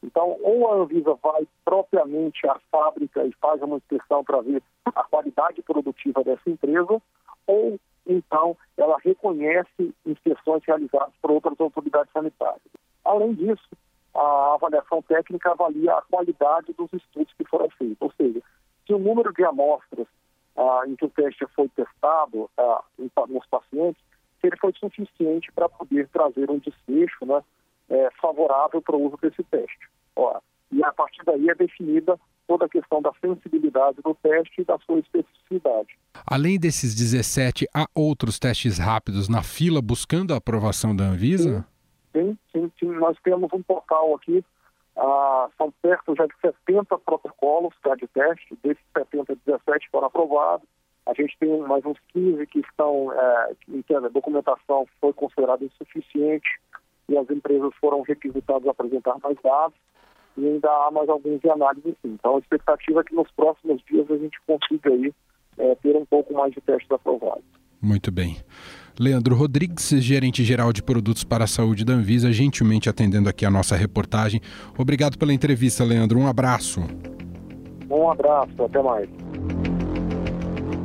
Então, 0.05 0.37
ou 0.43 0.71
a 0.71 0.77
Anvisa 0.77 1.15
vai 1.23 1.49
propriamente 1.65 2.47
à 2.47 2.59
fábrica 2.71 3.25
e 3.25 3.33
faz 3.41 3.63
uma 3.63 3.79
inspeção 3.79 4.23
para 4.23 4.43
ver 4.43 4.63
a 4.85 5.03
qualidade 5.05 5.63
produtiva 5.63 6.23
dessa 6.23 6.49
empresa, 6.49 7.01
ou 7.47 7.81
então 8.07 8.55
ela 8.77 8.99
reconhece 9.03 9.95
inspeções 10.05 10.63
realizadas 10.67 11.15
por 11.23 11.31
outras 11.31 11.59
autoridades 11.59 12.13
sanitárias. 12.13 12.61
Além 13.03 13.33
disso, 13.33 13.67
a 14.15 14.55
avaliação 14.55 15.01
técnica 15.03 15.53
avalia 15.53 15.95
a 15.95 16.03
qualidade 16.03 16.75
dos 16.75 16.93
estudos 16.93 17.33
que 17.35 17.49
foram 17.49 17.71
feitos, 17.71 17.97
ou 18.01 18.13
seja, 18.13 18.43
se 18.87 18.93
o 18.93 18.99
número 18.99 19.33
de 19.33 19.43
amostras 19.45 20.07
ah, 20.55 20.83
em 20.87 20.97
que 20.97 21.07
o 21.07 21.11
teste 21.11 21.47
foi 21.55 21.69
testado 21.71 22.51
ah, 22.59 22.85
nos 22.99 23.47
pacientes, 23.47 24.03
se 24.41 24.49
ele 24.49 24.57
foi 24.59 24.73
suficiente 24.75 25.51
para 25.53 25.69
poder 25.69 26.09
trazer 26.09 26.51
um 26.51 26.59
desfecho 26.59 27.25
né, 27.25 27.43
é, 27.89 28.11
favorável 28.21 28.83
para 28.83 28.97
o 28.97 29.07
uso 29.07 29.17
desse 29.17 29.43
teste. 29.45 29.89
Ora, 30.17 30.41
e 30.71 30.83
a 30.83 30.93
partir 30.93 31.14
daí 31.25 31.49
é 31.49 31.55
definida 31.55 32.19
toda 32.47 32.67
a 32.67 32.69
questão 32.69 33.01
da 33.01 33.13
sensibilidade 33.21 33.99
do 34.03 34.15
teste 34.15 34.61
e 34.61 34.65
da 34.65 34.79
sua 34.81 34.99
especificidade. 34.99 35.99
Além 36.27 36.59
desses 36.59 36.95
17, 36.95 37.67
há 37.75 37.87
outros 37.95 38.39
testes 38.39 38.79
rápidos 38.79 39.29
na 39.29 39.43
fila 39.43 39.81
buscando 39.81 40.35
a 40.35 40.37
aprovação 40.37 40.95
da 40.95 41.05
Anvisa? 41.05 41.67
Sim, 42.13 42.39
sim, 42.53 42.71
sim. 42.79 42.93
Nós 42.93 43.17
temos 43.25 43.51
um 43.53 43.63
portal 43.63 44.15
aqui, 44.15 44.45
ah, 44.97 45.49
são 45.59 45.73
perto 45.83 46.15
já 46.15 46.27
de 46.27 46.35
70 46.41 46.99
protocolos 46.99 47.75
tá, 47.83 47.95
de 47.97 48.07
teste, 48.09 48.57
desses 48.63 48.85
70, 48.97 49.37
17 49.45 49.89
foram 49.91 50.07
aprovados. 50.07 50.67
A 51.07 51.13
gente 51.13 51.37
tem 51.39 51.59
mais 51.61 51.85
uns 51.85 51.99
15 52.13 52.47
que 52.47 52.61
estão, 52.61 53.13
é, 53.13 53.53
em 53.69 53.83
que 53.83 53.95
a 53.95 54.01
documentação 54.01 54.87
foi 55.01 55.13
considerada 55.13 55.65
insuficiente 55.65 56.49
e 57.09 57.19
as 57.19 57.29
empresas 57.29 57.75
foram 57.79 58.01
requisitadas 58.01 58.67
a 58.67 58.71
apresentar 58.71 59.19
mais 59.23 59.37
dados 59.43 59.77
e 60.37 60.47
ainda 60.47 60.69
há 60.69 60.91
mais 60.91 61.09
alguns 61.09 61.41
de 61.41 61.51
análise 61.51 61.97
sim. 62.03 62.15
Então 62.19 62.37
a 62.37 62.39
expectativa 62.39 63.01
é 63.01 63.05
que 63.05 63.15
nos 63.15 63.31
próximos 63.33 63.83
dias 63.91 64.11
a 64.11 64.17
gente 64.17 64.39
consiga 64.47 64.91
aí, 64.91 65.13
é, 65.59 65.75
ter 65.77 65.97
um 65.97 66.05
pouco 66.05 66.35
mais 66.35 66.53
de 66.53 66.61
testes 66.61 66.91
aprovados. 66.91 67.45
Muito 67.81 68.11
bem. 68.11 68.39
Leandro 68.99 69.35
Rodrigues, 69.35 69.91
gerente 69.91 70.45
geral 70.45 70.73
de 70.73 70.83
produtos 70.83 71.25
para 71.25 71.45
a 71.45 71.49
saúde 71.49 71.85
da 71.85 71.93
Anvisa, 71.93 72.33
gentilmente 72.33 72.89
atendendo 72.89 73.29
aqui 73.29 73.45
a 73.45 73.51
nossa 73.51 73.77
reportagem. 73.77 74.41
Obrigado 74.79 75.19
pela 75.19 75.35
entrevista, 75.35 75.85
Leandro. 75.85 76.19
Um 76.19 76.27
abraço. 76.27 76.81
Um 77.91 78.11
abraço, 78.11 78.63
até 78.63 78.83
mais. 78.83 79.09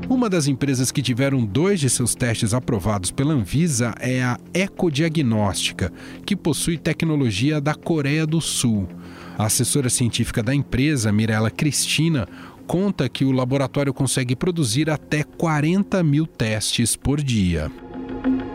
Uma 0.09 0.27
das 0.27 0.47
empresas 0.47 0.91
que 0.91 1.03
tiveram 1.03 1.45
dois 1.45 1.79
de 1.79 1.87
seus 1.87 2.15
testes 2.15 2.51
aprovados 2.51 3.11
pela 3.11 3.31
Anvisa 3.31 3.93
é 3.99 4.23
a 4.23 4.39
Ecodiagnóstica, 4.55 5.93
que 6.25 6.35
possui 6.35 6.79
tecnologia 6.79 7.61
da 7.61 7.75
Coreia 7.75 8.25
do 8.25 8.41
Sul. 8.41 8.87
A 9.39 9.45
assessora 9.45 9.87
científica 9.87 10.43
da 10.43 10.53
empresa, 10.53 11.13
Mirella 11.13 11.49
Cristina, 11.49 12.27
conta 12.67 13.07
que 13.07 13.23
o 13.23 13.31
laboratório 13.31 13.93
consegue 13.93 14.35
produzir 14.35 14.89
até 14.89 15.23
40 15.23 16.03
mil 16.03 16.27
testes 16.27 16.97
por 16.97 17.21
dia. 17.21 17.71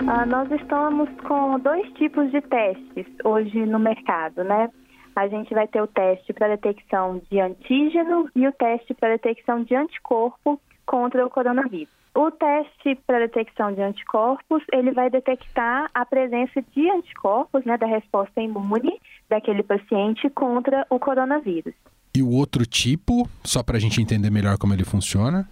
Ah, 0.07 0.27
nós 0.27 0.51
estamos 0.53 1.09
com 1.27 1.59
dois 1.59 1.91
tipos 1.95 2.31
de 2.31 2.43
testes 2.43 3.07
hoje 3.25 3.65
no 3.65 3.79
mercado, 3.79 4.45
né? 4.45 4.69
A 5.17 5.27
gente 5.27 5.55
vai 5.55 5.67
ter 5.67 5.81
o 5.81 5.87
teste 5.87 6.35
para 6.35 6.49
detecção 6.49 7.23
de 7.31 7.41
antígeno 7.41 8.29
e 8.37 8.47
o 8.47 8.53
teste 8.53 8.93
para 8.93 9.17
detecção 9.17 9.65
de 9.65 9.75
anticorpo 9.75 10.61
contra 10.85 11.25
o 11.25 11.31
coronavírus. 11.31 11.89
O 12.15 12.31
teste 12.31 12.95
para 13.07 13.21
detecção 13.21 13.73
de 13.73 13.81
anticorpos, 13.81 14.63
ele 14.71 14.93
vai 14.93 15.09
detectar 15.09 15.91
a 15.95 16.05
presença 16.05 16.63
de 16.77 16.91
anticorpos, 16.91 17.65
né, 17.65 17.79
da 17.79 17.87
resposta 17.87 18.39
imune 18.43 19.01
daquele 19.29 19.63
paciente 19.63 20.29
contra 20.31 20.87
o 20.91 20.99
coronavírus. 20.99 21.75
E 22.17 22.23
o 22.23 22.31
outro 22.31 22.65
tipo, 22.65 23.29
só 23.43 23.63
para 23.63 23.77
a 23.77 23.81
gente 23.81 24.01
entender 24.01 24.31
melhor 24.31 24.57
como 24.59 24.73
ele 24.73 24.85
funciona? 24.85 25.49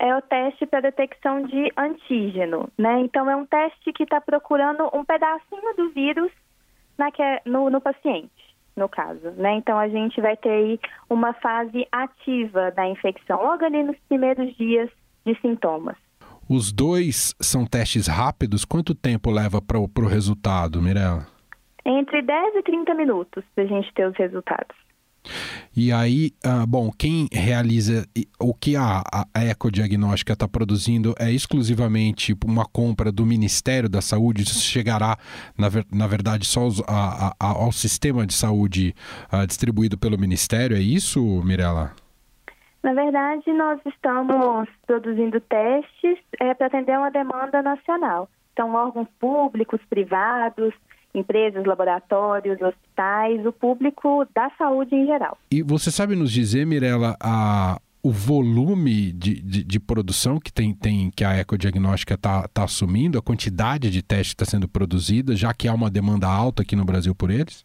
é 0.00 0.16
o 0.16 0.22
teste 0.22 0.66
para 0.66 0.80
detecção 0.80 1.42
de 1.42 1.70
antígeno, 1.76 2.70
né? 2.76 3.00
Então 3.02 3.30
é 3.30 3.36
um 3.36 3.44
teste 3.44 3.92
que 3.92 4.04
está 4.04 4.18
procurando 4.18 4.88
um 4.94 5.04
pedacinho 5.04 5.76
do 5.76 5.90
vírus 5.90 6.32
no, 7.44 7.70
no, 7.70 7.80
paciente, 7.80 8.30
no 8.74 8.88
caso, 8.88 9.30
né? 9.36 9.54
Então 9.56 9.78
a 9.78 9.88
gente 9.88 10.18
vai 10.20 10.36
ter 10.38 10.50
aí 10.50 10.80
uma 11.08 11.34
fase 11.34 11.86
ativa 11.92 12.70
da 12.70 12.88
infecção, 12.88 13.42
logo 13.42 13.64
ali 13.64 13.82
nos 13.82 13.96
primeiros 14.08 14.56
dias 14.56 14.90
de 15.24 15.38
sintomas. 15.40 15.96
Os 16.48 16.72
dois 16.72 17.34
são 17.38 17.64
testes 17.66 18.06
rápidos. 18.06 18.64
Quanto 18.64 18.94
tempo 18.94 19.30
leva 19.30 19.60
para 19.60 19.78
o 19.78 20.08
resultado, 20.08 20.82
Mirella? 20.82 21.26
Entre 21.90 22.22
10 22.22 22.54
e 22.54 22.62
30 22.62 22.94
minutos 22.94 23.42
para 23.52 23.64
a 23.64 23.66
gente 23.66 23.92
ter 23.94 24.06
os 24.06 24.16
resultados. 24.16 24.76
E 25.76 25.92
aí, 25.92 26.30
uh, 26.46 26.66
bom, 26.66 26.90
quem 26.96 27.28
realiza 27.32 28.06
o 28.38 28.54
que 28.54 28.76
a, 28.76 29.02
a 29.34 29.44
ecodiagnóstica 29.44 30.32
está 30.32 30.46
produzindo 30.46 31.14
é 31.18 31.30
exclusivamente 31.32 32.34
uma 32.44 32.64
compra 32.64 33.10
do 33.10 33.26
Ministério 33.26 33.88
da 33.88 34.00
Saúde, 34.00 34.42
isso 34.42 34.60
chegará, 34.60 35.16
na, 35.58 35.68
ver, 35.68 35.84
na 35.92 36.06
verdade, 36.06 36.46
só 36.46 36.60
aos, 36.60 36.80
a, 36.88 37.34
a, 37.38 37.46
ao 37.48 37.72
sistema 37.72 38.24
de 38.24 38.34
saúde 38.34 38.94
uh, 39.32 39.46
distribuído 39.46 39.98
pelo 39.98 40.18
Ministério, 40.18 40.76
é 40.76 40.80
isso, 40.80 41.20
Mirella? 41.44 41.92
Na 42.82 42.94
verdade, 42.94 43.52
nós 43.52 43.80
estamos 43.84 44.68
produzindo 44.86 45.40
testes 45.40 46.18
é, 46.40 46.54
para 46.54 46.68
atender 46.68 46.96
uma 46.96 47.10
demanda 47.10 47.60
nacional. 47.62 48.28
Então, 48.52 48.74
órgãos 48.74 49.08
públicos, 49.18 49.80
privados, 49.88 50.72
empresas, 51.14 51.64
laboratórios, 51.64 52.60
hospitais, 52.60 53.44
o 53.44 53.52
público 53.52 54.26
da 54.34 54.50
saúde 54.56 54.94
em 54.94 55.06
geral. 55.06 55.36
E 55.50 55.62
você 55.62 55.90
sabe 55.90 56.14
nos 56.14 56.30
dizer, 56.30 56.64
Mirella, 56.66 57.16
a, 57.20 57.80
o 58.02 58.10
volume 58.10 59.12
de, 59.12 59.40
de, 59.40 59.64
de, 59.64 59.80
produção 59.80 60.38
que 60.38 60.52
tem, 60.52 60.74
tem 60.74 61.10
que 61.10 61.24
a 61.24 61.38
ecodiagnóstica 61.38 62.14
está 62.14 62.48
tá 62.48 62.64
assumindo, 62.64 63.18
a 63.18 63.22
quantidade 63.22 63.90
de 63.90 64.02
testes 64.02 64.34
que 64.34 64.42
está 64.42 64.50
sendo 64.50 64.68
produzida, 64.68 65.36
já 65.36 65.52
que 65.52 65.68
há 65.68 65.74
uma 65.74 65.90
demanda 65.90 66.26
alta 66.26 66.62
aqui 66.62 66.74
no 66.74 66.84
Brasil 66.84 67.14
por 67.14 67.30
eles? 67.30 67.64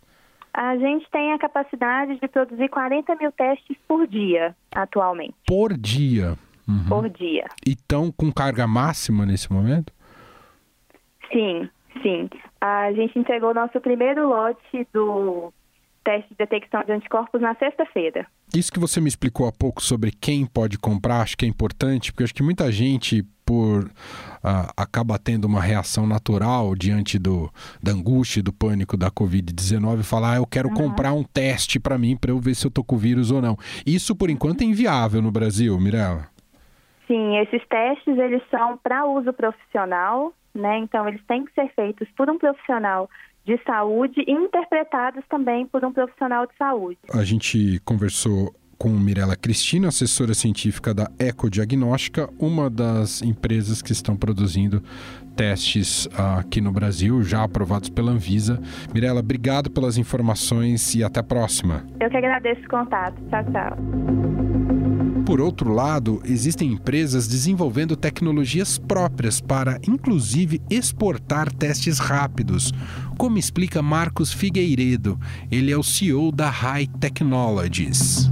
A 0.54 0.78
gente 0.78 1.06
tem 1.12 1.34
a 1.34 1.38
capacidade 1.38 2.18
de 2.20 2.28
produzir 2.28 2.70
40 2.70 3.16
mil 3.16 3.32
testes 3.32 3.78
por 3.88 4.08
dia 4.08 4.56
atualmente. 4.74 5.36
Por 5.46 5.78
dia? 5.78 6.38
Uhum. 6.68 6.86
Por 6.88 7.10
dia. 7.10 7.46
E 7.66 7.72
estão 7.72 8.12
com 8.12 8.32
carga 8.32 8.66
máxima 8.66 9.26
nesse 9.26 9.52
momento? 9.52 9.94
Sim, 11.32 11.70
sim. 12.02 12.30
A 12.62 12.92
gente 12.94 13.18
entregou 13.18 13.54
nosso 13.54 13.80
primeiro 13.80 14.28
lote 14.28 14.88
do 14.94 15.54
teste 16.04 16.30
de 16.30 16.36
detecção 16.38 16.84
de 16.84 16.92
anticorpos 16.92 17.42
na 17.42 17.56
sexta-feira. 17.56 18.28
Isso 18.54 18.72
que 18.72 18.80
você 18.80 19.02
me 19.02 19.10
explicou 19.10 19.48
há 19.48 19.52
pouco 19.52 19.82
sobre 19.82 20.12
quem 20.12 20.46
pode 20.46 20.78
comprar, 20.78 21.22
acho 21.22 21.36
que 21.36 21.46
é 21.46 21.48
importante, 21.48 22.14
porque 22.14 22.24
acho 22.24 22.34
que 22.34 22.44
muita 22.44 22.72
gente 22.72 23.26
por 23.44 23.84
uh, 23.84 24.72
acaba 24.76 25.20
tendo 25.20 25.46
uma 25.46 25.62
reação 25.62 26.08
natural 26.08 26.76
diante 26.76 27.20
do, 27.20 27.52
da 27.82 27.92
angústia, 27.92 28.42
do 28.42 28.54
pânico 28.54 28.98
da 28.98 29.12
Covid-19 29.12 30.04
falar, 30.04 30.34
ah, 30.34 30.38
eu 30.38 30.48
quero 30.48 30.70
uhum. 30.70 30.76
comprar 30.76 31.14
um 31.14 31.24
teste 31.24 31.80
para 31.80 31.98
mim 31.98 32.16
para 32.16 32.32
eu 32.32 32.40
ver 32.40 32.56
se 32.56 32.66
eu 32.66 32.72
tô 32.72 32.84
com 32.84 32.98
vírus 32.98 33.30
ou 33.30 33.42
não. 33.42 33.58
Isso 33.86 34.16
por 34.16 34.30
enquanto 34.30 34.62
é 34.62 34.66
inviável 34.66 35.22
no 35.22 35.32
Brasil, 35.32 35.80
Mirella. 35.80 36.28
Sim, 37.08 37.38
esses 37.38 37.66
testes 37.68 38.18
eles 38.18 38.42
são 38.50 38.78
para 38.78 39.06
uso 39.06 39.32
profissional, 39.34 40.34
né? 40.54 40.80
Então 40.80 41.08
eles 41.08 41.22
têm 41.28 41.46
que 41.46 41.54
ser 41.54 41.72
feitos 41.76 42.08
por 42.18 42.30
um 42.30 42.38
profissional 42.38 43.10
de 43.46 43.60
saúde 43.64 44.24
e 44.26 44.32
interpretados 44.32 45.24
também 45.30 45.68
por 45.68 45.86
um 45.86 45.94
profissional 45.94 46.48
de 46.48 46.56
saúde. 46.58 46.98
A 47.14 47.24
gente 47.24 47.80
conversou 47.86 48.54
com 48.78 48.90
Mirela 48.90 49.36
Cristina, 49.36 49.88
assessora 49.88 50.34
científica 50.34 50.94
da 50.94 51.10
Ecodiagnóstica, 51.20 52.30
uma 52.40 52.70
das 52.70 53.22
empresas 53.22 53.82
que 53.82 53.92
estão 53.92 54.18
produzindo 54.18 54.82
testes 55.36 56.08
aqui 56.40 56.62
no 56.62 56.72
Brasil, 56.72 57.22
já 57.24 57.44
aprovados 57.44 57.90
pela 57.90 58.12
Anvisa. 58.12 58.60
Mirela, 58.94 59.20
obrigado 59.20 59.70
pelas 59.70 59.98
informações 59.98 60.96
e 60.96 61.04
até 61.04 61.20
a 61.20 61.24
próxima. 61.24 61.86
Eu 62.00 62.10
que 62.10 62.18
agradeço 62.18 62.62
o 62.62 62.70
contato. 62.70 63.16
Tchau, 63.30 63.44
tchau. 63.52 64.75
Por 65.26 65.42
outro 65.42 65.74
lado, 65.74 66.22
existem 66.24 66.72
empresas 66.72 67.28
desenvolvendo 67.28 67.98
tecnologias 67.98 68.78
próprias 68.78 69.42
para, 69.42 69.80
inclusive, 69.88 70.62
exportar 70.70 71.52
testes 71.52 71.98
rápidos, 71.98 72.72
como 73.18 73.40
explica 73.40 73.82
Marcos 73.82 74.32
Figueiredo. 74.32 75.20
Ele 75.52 75.72
é 75.72 75.78
o 75.78 75.82
CEO 75.82 76.32
da 76.32 76.48
High 76.48 76.86
Technologies. 77.02 78.30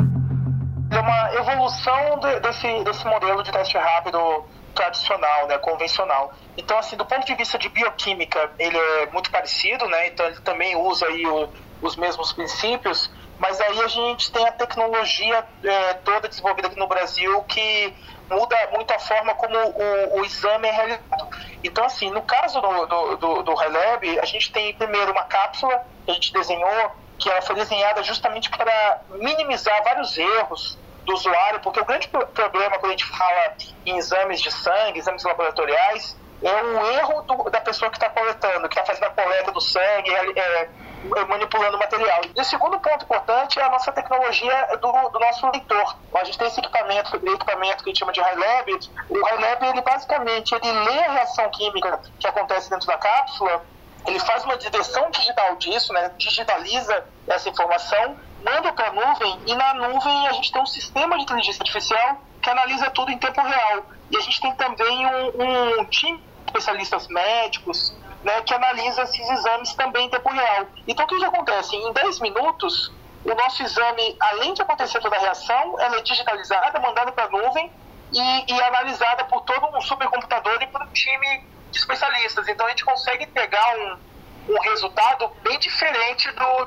É 0.92 1.00
uma 1.00 1.34
evolução 1.34 2.20
desse, 2.44 2.84
desse 2.84 3.06
modelo 3.06 3.42
de 3.42 3.52
teste 3.52 3.76
rápido 3.76 4.46
tradicional, 4.76 5.48
né, 5.48 5.58
convencional. 5.58 6.32
Então, 6.56 6.78
assim, 6.78 6.96
do 6.96 7.06
ponto 7.06 7.26
de 7.26 7.34
vista 7.34 7.58
de 7.58 7.70
bioquímica, 7.70 8.52
ele 8.60 8.78
é 8.78 9.08
muito 9.12 9.32
parecido, 9.32 9.88
né? 9.88 10.10
Então, 10.10 10.28
ele 10.28 10.40
também 10.42 10.76
usa 10.76 11.08
aí 11.08 11.26
o, 11.26 11.50
os 11.82 11.96
mesmos 11.96 12.34
princípios, 12.34 13.10
mas 13.44 13.60
aí 13.60 13.82
a 13.82 13.88
gente 13.90 14.32
tem 14.32 14.48
a 14.48 14.54
tecnologia 14.54 15.46
é, 15.66 15.94
toda 15.96 16.30
desenvolvida 16.30 16.70
aqui 16.70 16.80
no 16.80 16.88
Brasil 16.88 17.44
que 17.44 17.94
muda 18.30 18.56
muito 18.72 18.90
a 18.94 19.00
forma 19.00 19.36
como 19.36 19.54
o, 19.58 20.20
o 20.20 20.24
exame 20.24 20.66
é 20.66 20.72
realizado. 20.72 21.28
Então, 21.62 21.84
assim, 21.84 22.10
no 22.10 22.22
caso 22.22 22.62
do, 22.62 22.86
do, 22.86 23.18
do, 23.18 23.44
do 23.44 23.54
Relab, 23.54 24.18
a 24.18 24.26
gente 24.26 24.50
tem 24.50 24.74
primeiro 24.76 25.12
uma 25.12 25.26
cápsula 25.26 25.86
que 26.06 26.12
a 26.12 26.14
gente 26.14 26.32
desenhou, 26.32 26.92
que 27.20 27.30
ela 27.30 27.42
foi 27.42 27.56
desenhada 27.56 28.02
justamente 28.02 28.50
para 28.50 29.02
minimizar 29.10 29.84
vários 29.84 30.18
erros 30.18 30.80
do 31.04 31.14
usuário, 31.14 31.60
porque 31.60 31.82
o 31.82 31.86
grande 31.86 32.08
problema 32.08 32.80
quando 32.80 32.94
a 32.94 32.96
gente 32.96 33.06
fala 33.06 33.58
em 33.86 33.98
exames 33.98 34.40
de 34.40 34.52
sangue, 34.52 35.00
exames 35.00 35.22
laboratoriais, 35.22 36.18
é 36.44 36.64
o 36.64 36.92
erro 36.92 37.22
do, 37.24 37.50
da 37.50 37.62
pessoa 37.62 37.90
que 37.90 37.98
está 37.98 38.10
coletando, 38.10 38.68
que 38.68 38.78
está 38.78 38.86
fazendo 38.86 39.06
a 39.06 39.10
coleta 39.12 39.52
do 39.52 39.62
sangue, 39.62 40.10
é, 40.10 40.40
é, 40.40 40.70
é, 41.16 41.26
manipulando 41.26 41.78
o 41.78 41.80
material. 41.80 42.22
E 42.36 42.40
o 42.40 42.44
segundo 42.44 42.80
ponto 42.80 43.06
importante 43.06 43.60
é 43.60 43.64
a 43.64 43.70
nossa 43.70 43.92
tecnologia 43.92 44.78
do, 44.82 44.92
do 45.10 45.20
nosso 45.20 45.50
leitor. 45.50 45.96
A 46.16 46.24
gente 46.24 46.38
tem 46.38 46.48
esse 46.48 46.60
equipamento, 46.60 47.16
equipamento 47.16 47.84
que 47.84 47.90
a 47.90 47.92
gente 47.92 48.00
chama 48.00 48.12
de 48.12 48.20
HiLab. 48.20 48.72
O 49.10 49.16
HiLab, 49.16 49.66
ele 49.68 49.82
basicamente, 49.82 50.54
ele 50.54 50.72
lê 50.72 51.00
a 51.06 51.12
reação 51.12 51.50
química 51.50 52.02
que 52.20 52.28
acontece 52.28 52.70
dentro 52.70 52.88
da 52.88 52.98
cápsula, 52.98 53.64
ele 54.06 54.20
faz 54.20 54.44
uma 54.44 54.58
direção 54.58 55.10
digital 55.12 55.56
disso, 55.56 55.94
né, 55.94 56.12
digitaliza 56.18 57.06
essa 57.28 57.48
informação, 57.48 58.18
manda 58.44 58.74
para 58.74 58.90
a 58.90 58.92
nuvem 58.92 59.40
e 59.46 59.56
na 59.56 59.74
nuvem 59.76 60.28
a 60.28 60.34
gente 60.34 60.52
tem 60.52 60.62
um 60.62 60.66
sistema 60.66 61.16
de 61.16 61.24
inteligência 61.24 61.62
artificial 61.62 62.18
que 62.42 62.50
analisa 62.50 62.90
tudo 62.90 63.12
em 63.12 63.18
tempo 63.18 63.42
real. 63.42 63.86
E 64.12 64.18
a 64.18 64.20
gente 64.20 64.42
tem 64.42 64.54
também 64.56 65.06
um, 65.06 65.80
um 65.80 65.86
time 65.86 66.22
especialistas 66.46 67.08
médicos 67.08 67.94
né, 68.24 68.42
que 68.42 68.54
analisa 68.54 69.04
esses 69.04 69.30
exames 69.30 69.74
também 69.74 70.08
em 70.08 70.10
tempo 70.10 70.30
real. 70.30 70.68
Então, 70.88 71.06
o 71.06 71.08
que, 71.08 71.18
que 71.18 71.26
acontece? 71.26 71.76
Em 71.76 71.92
10 71.92 72.20
minutos, 72.22 72.92
o 73.26 73.34
nosso 73.36 73.64
exame, 73.64 74.16
além 74.20 74.54
de 74.54 74.62
acontecer 74.62 75.00
toda 75.00 75.16
a 75.16 75.20
reação, 75.20 75.80
ela 75.80 75.98
é 75.98 76.02
digitalizada, 76.02 76.80
mandada 76.80 77.12
para 77.12 77.26
a 77.26 77.30
nuvem 77.30 77.72
e, 78.12 78.54
e, 78.54 78.62
analisada 78.62 79.26
por 79.26 79.42
todo 79.42 79.76
um 79.76 79.82
supercomputador 79.82 80.62
e 80.62 80.68
por 80.68 80.82
um 80.82 80.88
time 80.88 81.46
de 81.72 81.78
especialistas. 81.78 82.48
Então, 82.48 82.66
a 82.66 82.70
gente 82.70 82.86
consegue 82.86 83.28
pegar 83.28 83.78
um, 83.78 84.54
um 84.54 84.60
resultado 84.62 85.30
bem 85.44 85.60
diferente 85.60 86.32
do, 86.32 86.66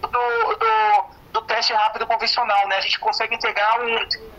do, 0.00 0.08
do 0.08 1.19
do 1.32 1.42
teste 1.42 1.72
rápido 1.72 2.06
convencional, 2.06 2.68
né? 2.68 2.76
A 2.76 2.80
gente 2.80 2.98
consegue 2.98 3.34
entregar 3.34 3.80
um, 3.80 3.96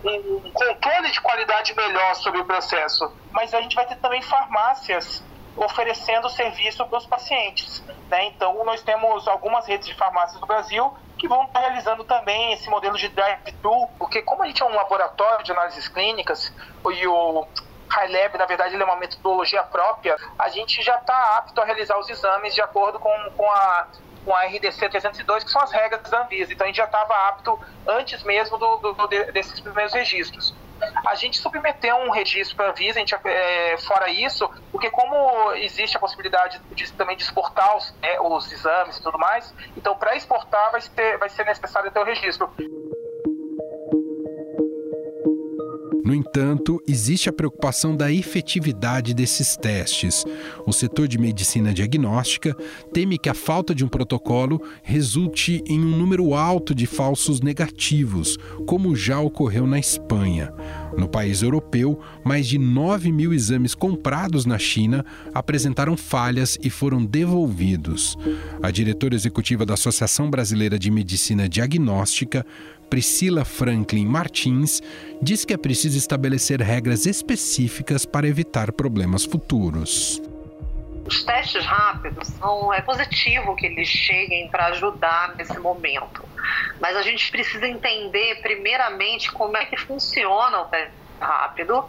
um 0.10 0.52
controle 0.52 1.12
de 1.12 1.22
qualidade 1.22 1.76
melhor 1.76 2.16
sobre 2.16 2.42
o 2.42 2.46
processo. 2.46 3.12
Mas 3.32 3.54
a 3.54 3.62
gente 3.62 3.76
vai 3.76 3.86
ter 3.86 3.96
também 3.96 4.22
farmácias 4.22 5.24
oferecendo 5.56 6.30
serviço 6.30 6.86
para 6.86 6.98
os 6.98 7.06
pacientes. 7.06 7.84
Né? 8.10 8.26
Então, 8.26 8.64
nós 8.64 8.82
temos 8.82 9.28
algumas 9.28 9.68
redes 9.68 9.88
de 9.88 9.96
farmácias 9.96 10.40
no 10.40 10.48
Brasil 10.48 10.94
que 11.18 11.28
vão 11.28 11.44
estar 11.44 11.60
realizando 11.60 12.04
também 12.04 12.54
esse 12.54 12.70
modelo 12.70 12.98
de 12.98 13.08
drive-thru, 13.10 13.88
porque 14.00 14.24
como 14.24 14.44
a 14.44 14.48
gente 14.48 14.62
é 14.62 14.66
um 14.66 14.74
laboratório 14.74 15.44
de 15.44 15.52
análises 15.52 15.88
clínicas 15.88 16.52
e 16.92 17.08
o 17.08 17.48
HiLab, 17.92 18.38
na 18.38 18.46
verdade, 18.46 18.74
ele 18.74 18.82
é 18.82 18.86
uma 18.86 18.96
metodologia 18.96 19.62
própria, 19.64 20.18
a 20.40 20.50
gente 20.50 20.82
já 20.82 20.96
está 20.96 21.38
apto 21.38 21.62
a 21.62 21.66
realizar 21.66 22.00
os 22.00 22.10
exames 22.10 22.56
de 22.56 22.62
acordo 22.62 22.98
com, 22.98 23.12
com 23.38 23.52
a 23.52 23.88
com 24.26 24.36
a 24.36 24.44
RDC 24.46 24.90
302, 24.90 25.44
que 25.44 25.52
são 25.52 25.62
as 25.62 25.72
regras 25.72 26.02
da 26.10 26.24
Anvisa. 26.24 26.54
Então 26.54 26.66
a 26.66 26.68
gente 26.68 26.78
já 26.78 26.86
estava 26.86 27.14
apto 27.28 27.60
antes 27.88 28.24
mesmo 28.24 28.58
do, 28.58 28.78
do, 28.78 29.08
desses 29.32 29.60
primeiros 29.60 29.94
registros. 29.94 30.54
A 31.06 31.14
gente 31.14 31.38
submeteu 31.38 31.96
um 31.98 32.10
registro 32.10 32.56
para 32.56 32.68
a 32.68 32.70
Anvisa, 32.72 33.00
é, 33.26 33.78
fora 33.78 34.10
isso, 34.10 34.50
porque 34.72 34.90
como 34.90 35.54
existe 35.54 35.96
a 35.96 36.00
possibilidade 36.00 36.60
de, 36.72 36.92
também 36.94 37.16
de 37.16 37.24
exportar 37.24 37.78
os, 37.78 37.94
é, 38.02 38.20
os 38.20 38.52
exames 38.52 38.98
e 38.98 39.04
tudo 39.04 39.18
mais, 39.18 39.54
então 39.78 39.96
para 39.96 40.16
exportar 40.16 40.72
vai 40.72 40.82
ser, 40.82 41.18
vai 41.18 41.30
ser 41.30 41.46
necessário 41.46 41.92
ter 41.92 42.00
o 42.00 42.04
registro. 42.04 42.52
No 46.04 46.16
entanto, 46.16 46.82
existe 46.88 47.30
a 47.30 47.34
preocupação 47.34 47.96
da 47.96 48.12
efetividade 48.12 49.14
desses 49.14 49.56
testes. 49.56 50.26
O 50.66 50.74
setor 50.74 51.08
de 51.08 51.18
medicina 51.18 51.74
diagnóstica 51.74 52.56
teme 52.92 53.18
que 53.18 53.30
a 53.30 53.34
falta 53.34 53.74
de 53.76 53.86
um 53.86 53.88
protocolo 53.88 54.62
resulte 54.84 55.64
em 55.68 55.80
um 55.80 55.98
número 55.98 56.34
alto 56.34 56.74
de 56.74 56.88
falsos 56.88 57.42
negativos, 57.42 58.38
como 58.66 58.96
já 58.96 59.20
ocorreu 59.20 59.68
na 59.68 59.78
Espanha. 59.78 60.52
No 60.98 61.08
país 61.08 61.42
europeu, 61.42 62.00
mais 62.24 62.48
de 62.48 62.58
9 62.58 63.12
mil 63.12 63.34
exames 63.34 63.76
comprados 63.76 64.46
na 64.46 64.58
China 64.58 65.06
apresentaram 65.34 65.96
falhas 65.96 66.58
e 66.62 66.70
foram 66.70 67.06
devolvidos. 67.06 68.18
A 68.62 68.72
diretora 68.72 69.16
executiva 69.16 69.66
da 69.66 69.76
Associação 69.76 70.30
Brasileira 70.30 70.78
de 70.78 70.90
Medicina 70.90 71.48
Diagnóstica 71.48 72.46
Priscila 72.92 73.46
Franklin 73.46 74.06
Martins, 74.06 74.82
diz 75.22 75.46
que 75.46 75.54
é 75.54 75.58
preciso 75.58 75.98
estabelecer 75.98 76.62
regras 76.62 77.06
específicas 77.06 78.06
para 78.06 78.28
evitar 78.28 78.74
problemas 78.74 79.24
futuros. 79.24 80.22
Os 81.06 81.24
testes 81.24 81.66
rápidos 81.66 82.28
são 82.28 82.74
é 82.74 82.82
positivo 82.82 83.56
que 83.56 83.68
eles 83.68 83.88
cheguem 83.88 84.50
para 84.50 84.68
ajudar 84.68 85.36
nesse 85.38 85.58
momento, 85.58 86.22
mas 86.82 86.98
a 86.98 87.02
gente 87.02 87.32
precisa 87.32 87.66
entender 87.66 88.42
primeiramente 88.42 89.32
como 89.32 89.56
é 89.56 89.64
que 89.64 89.78
funciona 89.78 90.60
o 90.60 90.66
teste 90.66 90.92
rápido 91.22 91.86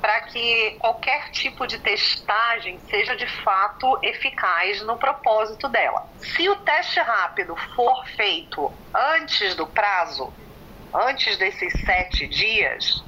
para 0.00 0.20
que 0.22 0.76
qualquer 0.78 1.30
tipo 1.30 1.66
de 1.66 1.78
testagem 1.78 2.78
seja 2.88 3.14
de 3.16 3.26
fato 3.44 3.98
eficaz 4.02 4.80
no 4.82 4.98
propósito 4.98 5.68
dela. 5.68 6.02
Se 6.18 6.48
o 6.48 6.56
teste 6.56 7.00
rápido 7.00 7.54
for 7.74 8.06
feito 8.16 8.72
antes 8.94 9.54
do 9.54 9.66
prazo, 9.66 10.32
antes 10.94 11.36
desses 11.36 11.72
sete 11.84 12.26
dias, 12.28 13.04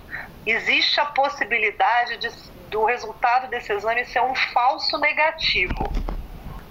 existe 0.47 1.01
a 1.01 1.07
possibilidade 1.07 2.19
de, 2.19 2.29
do 2.69 2.85
resultado 2.85 3.49
desse 3.49 3.73
exame 3.73 4.05
ser 4.05 4.21
um 4.23 4.35
falso 4.35 4.99
negativo. 4.99 5.93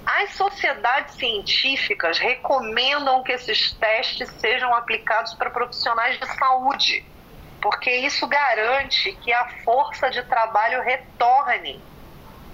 As 0.05 0.31
sociedades 0.31 1.15
científicas 1.15 2.17
recomendam 2.17 3.23
que 3.23 3.31
esses 3.31 3.73
testes 3.73 4.29
sejam 4.39 4.73
aplicados 4.73 5.33
para 5.35 5.49
profissionais 5.49 6.19
de 6.19 6.25
saúde 6.37 7.10
porque 7.61 7.91
isso 7.91 8.27
garante 8.27 9.13
que 9.21 9.31
a 9.31 9.47
força 9.63 10.09
de 10.09 10.23
trabalho 10.23 10.81
retorne 10.81 11.81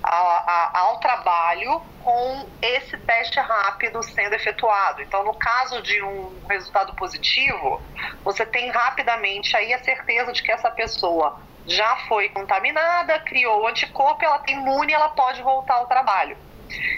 ao, 0.03 0.73
ao, 0.73 0.99
trabalho 0.99 1.81
com 2.03 2.49
esse 2.61 2.97
teste 2.97 3.39
rápido 3.39 4.01
sendo 4.03 4.33
efetuado. 4.35 5.01
Então, 5.01 5.23
no 5.23 5.33
caso 5.33 5.81
de 5.81 6.01
um 6.01 6.31
resultado 6.47 6.93
positivo, 6.93 7.81
você 8.23 8.45
tem 8.45 8.69
rapidamente 8.69 9.55
aí 9.55 9.73
a 9.73 9.83
certeza 9.83 10.31
de 10.31 10.43
que 10.43 10.51
essa 10.51 10.69
pessoa 10.69 11.39
já 11.65 11.97
foi 12.07 12.29
contaminada, 12.29 13.19
criou 13.19 13.67
anticorpo, 13.67 14.23
ela 14.23 14.39
tem 14.39 14.55
imune, 14.55 14.93
ela 14.93 15.09
pode 15.09 15.41
voltar 15.41 15.75
ao 15.75 15.87
trabalho. 15.87 16.37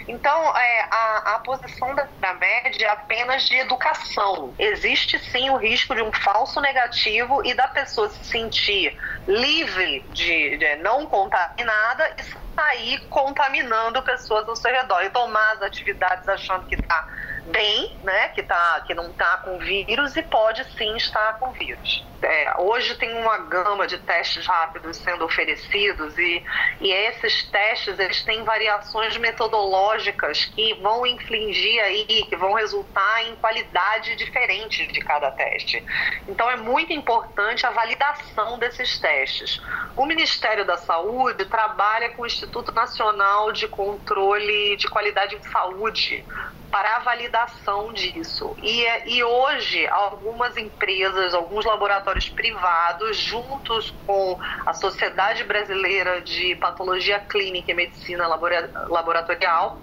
Então, 0.08 0.56
é, 0.56 0.88
a, 0.90 1.34
a 1.34 1.38
posição 1.40 1.94
da, 1.94 2.06
da 2.18 2.34
média 2.34 2.86
é 2.86 2.90
apenas 2.90 3.48
de 3.48 3.56
educação. 3.56 4.54
Existe 4.58 5.18
sim 5.18 5.50
o 5.50 5.56
risco 5.56 5.94
de 5.94 6.02
um 6.02 6.12
falso 6.12 6.60
negativo 6.60 7.44
e 7.44 7.54
da 7.54 7.68
pessoa 7.68 8.08
se 8.08 8.24
sentir 8.24 8.96
livre 9.26 10.04
de, 10.12 10.56
de 10.56 10.76
não 10.76 11.06
contaminada 11.06 12.14
e 12.18 12.22
sair 12.54 12.98
contaminando 13.08 14.02
pessoas 14.02 14.48
ao 14.48 14.56
seu 14.56 14.70
redor 14.70 15.02
e 15.02 15.10
tomar 15.10 15.52
as 15.52 15.62
atividades 15.62 16.28
achando 16.28 16.66
que 16.66 16.74
está 16.74 17.06
bem, 17.50 17.96
né, 18.02 18.28
que, 18.28 18.42
tá, 18.42 18.82
que 18.86 18.94
não 18.94 19.10
está 19.10 19.38
com 19.38 19.58
vírus 19.58 20.16
e 20.16 20.22
pode 20.22 20.64
sim 20.76 20.96
estar 20.96 21.38
com 21.38 21.52
vírus. 21.52 22.04
É, 22.22 22.60
hoje 22.60 22.96
tem 22.96 23.16
uma 23.16 23.38
gama 23.38 23.86
de 23.86 23.96
testes 23.98 24.46
rápidos 24.46 24.98
sendo 24.98 25.24
oferecidos 25.24 26.18
e, 26.18 26.44
e 26.80 26.92
esses 26.92 27.44
testes 27.44 27.98
eles 27.98 28.22
têm 28.24 28.44
variações 28.44 29.16
metodológicas 29.16 30.44
que 30.44 30.74
vão 30.74 31.06
infligir 31.06 31.80
aí, 31.82 32.26
que 32.28 32.36
vão 32.36 32.52
resultar 32.52 33.22
em 33.26 33.36
qualidade 33.36 34.16
diferente 34.16 34.86
de 34.88 35.00
cada 35.00 35.30
teste. 35.30 35.82
Então 36.28 36.50
é 36.50 36.56
muito 36.56 36.92
importante 36.92 37.66
a 37.66 37.70
validação 37.70 38.58
desses 38.58 38.98
testes. 38.98 39.58
O 39.96 40.04
Ministério 40.04 40.66
da 40.66 40.76
Saúde 40.76 41.46
trabalha 41.46 42.10
com 42.10 42.22
o 42.22 42.26
Instituto 42.26 42.70
Nacional 42.72 43.50
de 43.50 43.66
Controle 43.66 44.76
de 44.76 44.88
Qualidade 44.88 45.36
em 45.36 45.42
Saúde 45.42 46.24
para 46.70 46.96
a 46.96 46.98
validação 47.00 47.92
disso. 47.92 48.56
E, 48.62 48.84
e 49.06 49.24
hoje, 49.24 49.86
algumas 49.88 50.56
empresas, 50.56 51.34
alguns 51.34 51.64
laboratórios 51.64 52.28
privados, 52.28 53.16
juntos 53.16 53.92
com 54.06 54.38
a 54.64 54.72
Sociedade 54.72 55.44
Brasileira 55.44 56.20
de 56.20 56.54
Patologia 56.56 57.18
Clínica 57.20 57.72
e 57.72 57.74
Medicina 57.74 58.26
Laboratorial, 58.26 59.78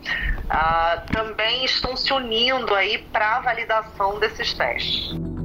ah, 0.50 1.04
também 1.12 1.66
estão 1.66 1.96
se 1.96 2.12
unindo 2.14 2.74
aí 2.74 2.98
para 2.98 3.38
a 3.38 3.40
validação 3.42 4.20
desses 4.20 4.54
testes. 4.54 5.37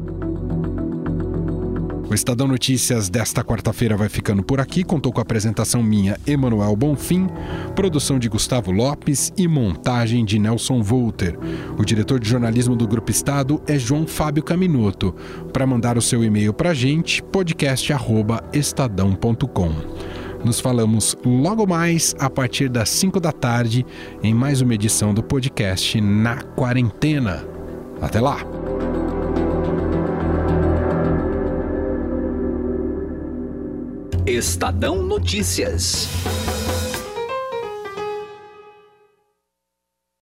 O 2.13 2.15
Estadão 2.15 2.47
Notícias 2.47 3.09
desta 3.09 3.43
quarta-feira 3.43 3.97
vai 3.97 4.11
ficando 4.11 4.43
por 4.43 4.61
aqui. 4.61 4.85
Contou 4.85 5.11
com 5.11 5.19
a 5.19 5.23
apresentação 5.23 5.83
minha, 5.83 6.21
Emanuel 6.27 6.77
Bonfim, 6.77 7.27
produção 7.75 8.19
de 8.19 8.29
Gustavo 8.29 8.71
Lopes 8.71 9.33
e 9.35 9.49
montagem 9.49 10.23
de 10.23 10.39
Nelson 10.39 10.83
Volter. 10.83 11.39
O 11.79 11.85
diretor 11.87 12.21
de 12.21 12.29
jornalismo 12.29 12.77
do 12.77 12.87
Grupo 12.87 13.11
Estado 13.11 13.63
é 13.67 13.79
João 13.79 14.07
Fábio 14.07 14.43
Caminoto. 14.43 15.15
Para 15.55 15.67
mandar 15.67 15.97
o 15.97 16.03
seu 16.03 16.23
e-mail 16.23 16.53
para 16.53 16.73
a 16.73 16.75
gente, 16.75 17.23
podcast@estadão.com. 17.23 19.71
Nos 20.45 20.61
falamos 20.61 21.17
logo 21.25 21.67
mais 21.67 22.15
a 22.19 22.29
partir 22.29 22.69
das 22.69 22.91
5 22.91 23.19
da 23.21 23.33
tarde 23.33 23.87
em 24.23 24.35
mais 24.35 24.61
uma 24.61 24.75
edição 24.75 25.15
do 25.15 25.23
podcast 25.23 25.99
Na 25.99 26.43
Quarentena. 26.43 27.43
Até 28.03 28.21
lá! 28.21 28.37
Estadão 34.33 35.03
Notícias. 35.03 36.09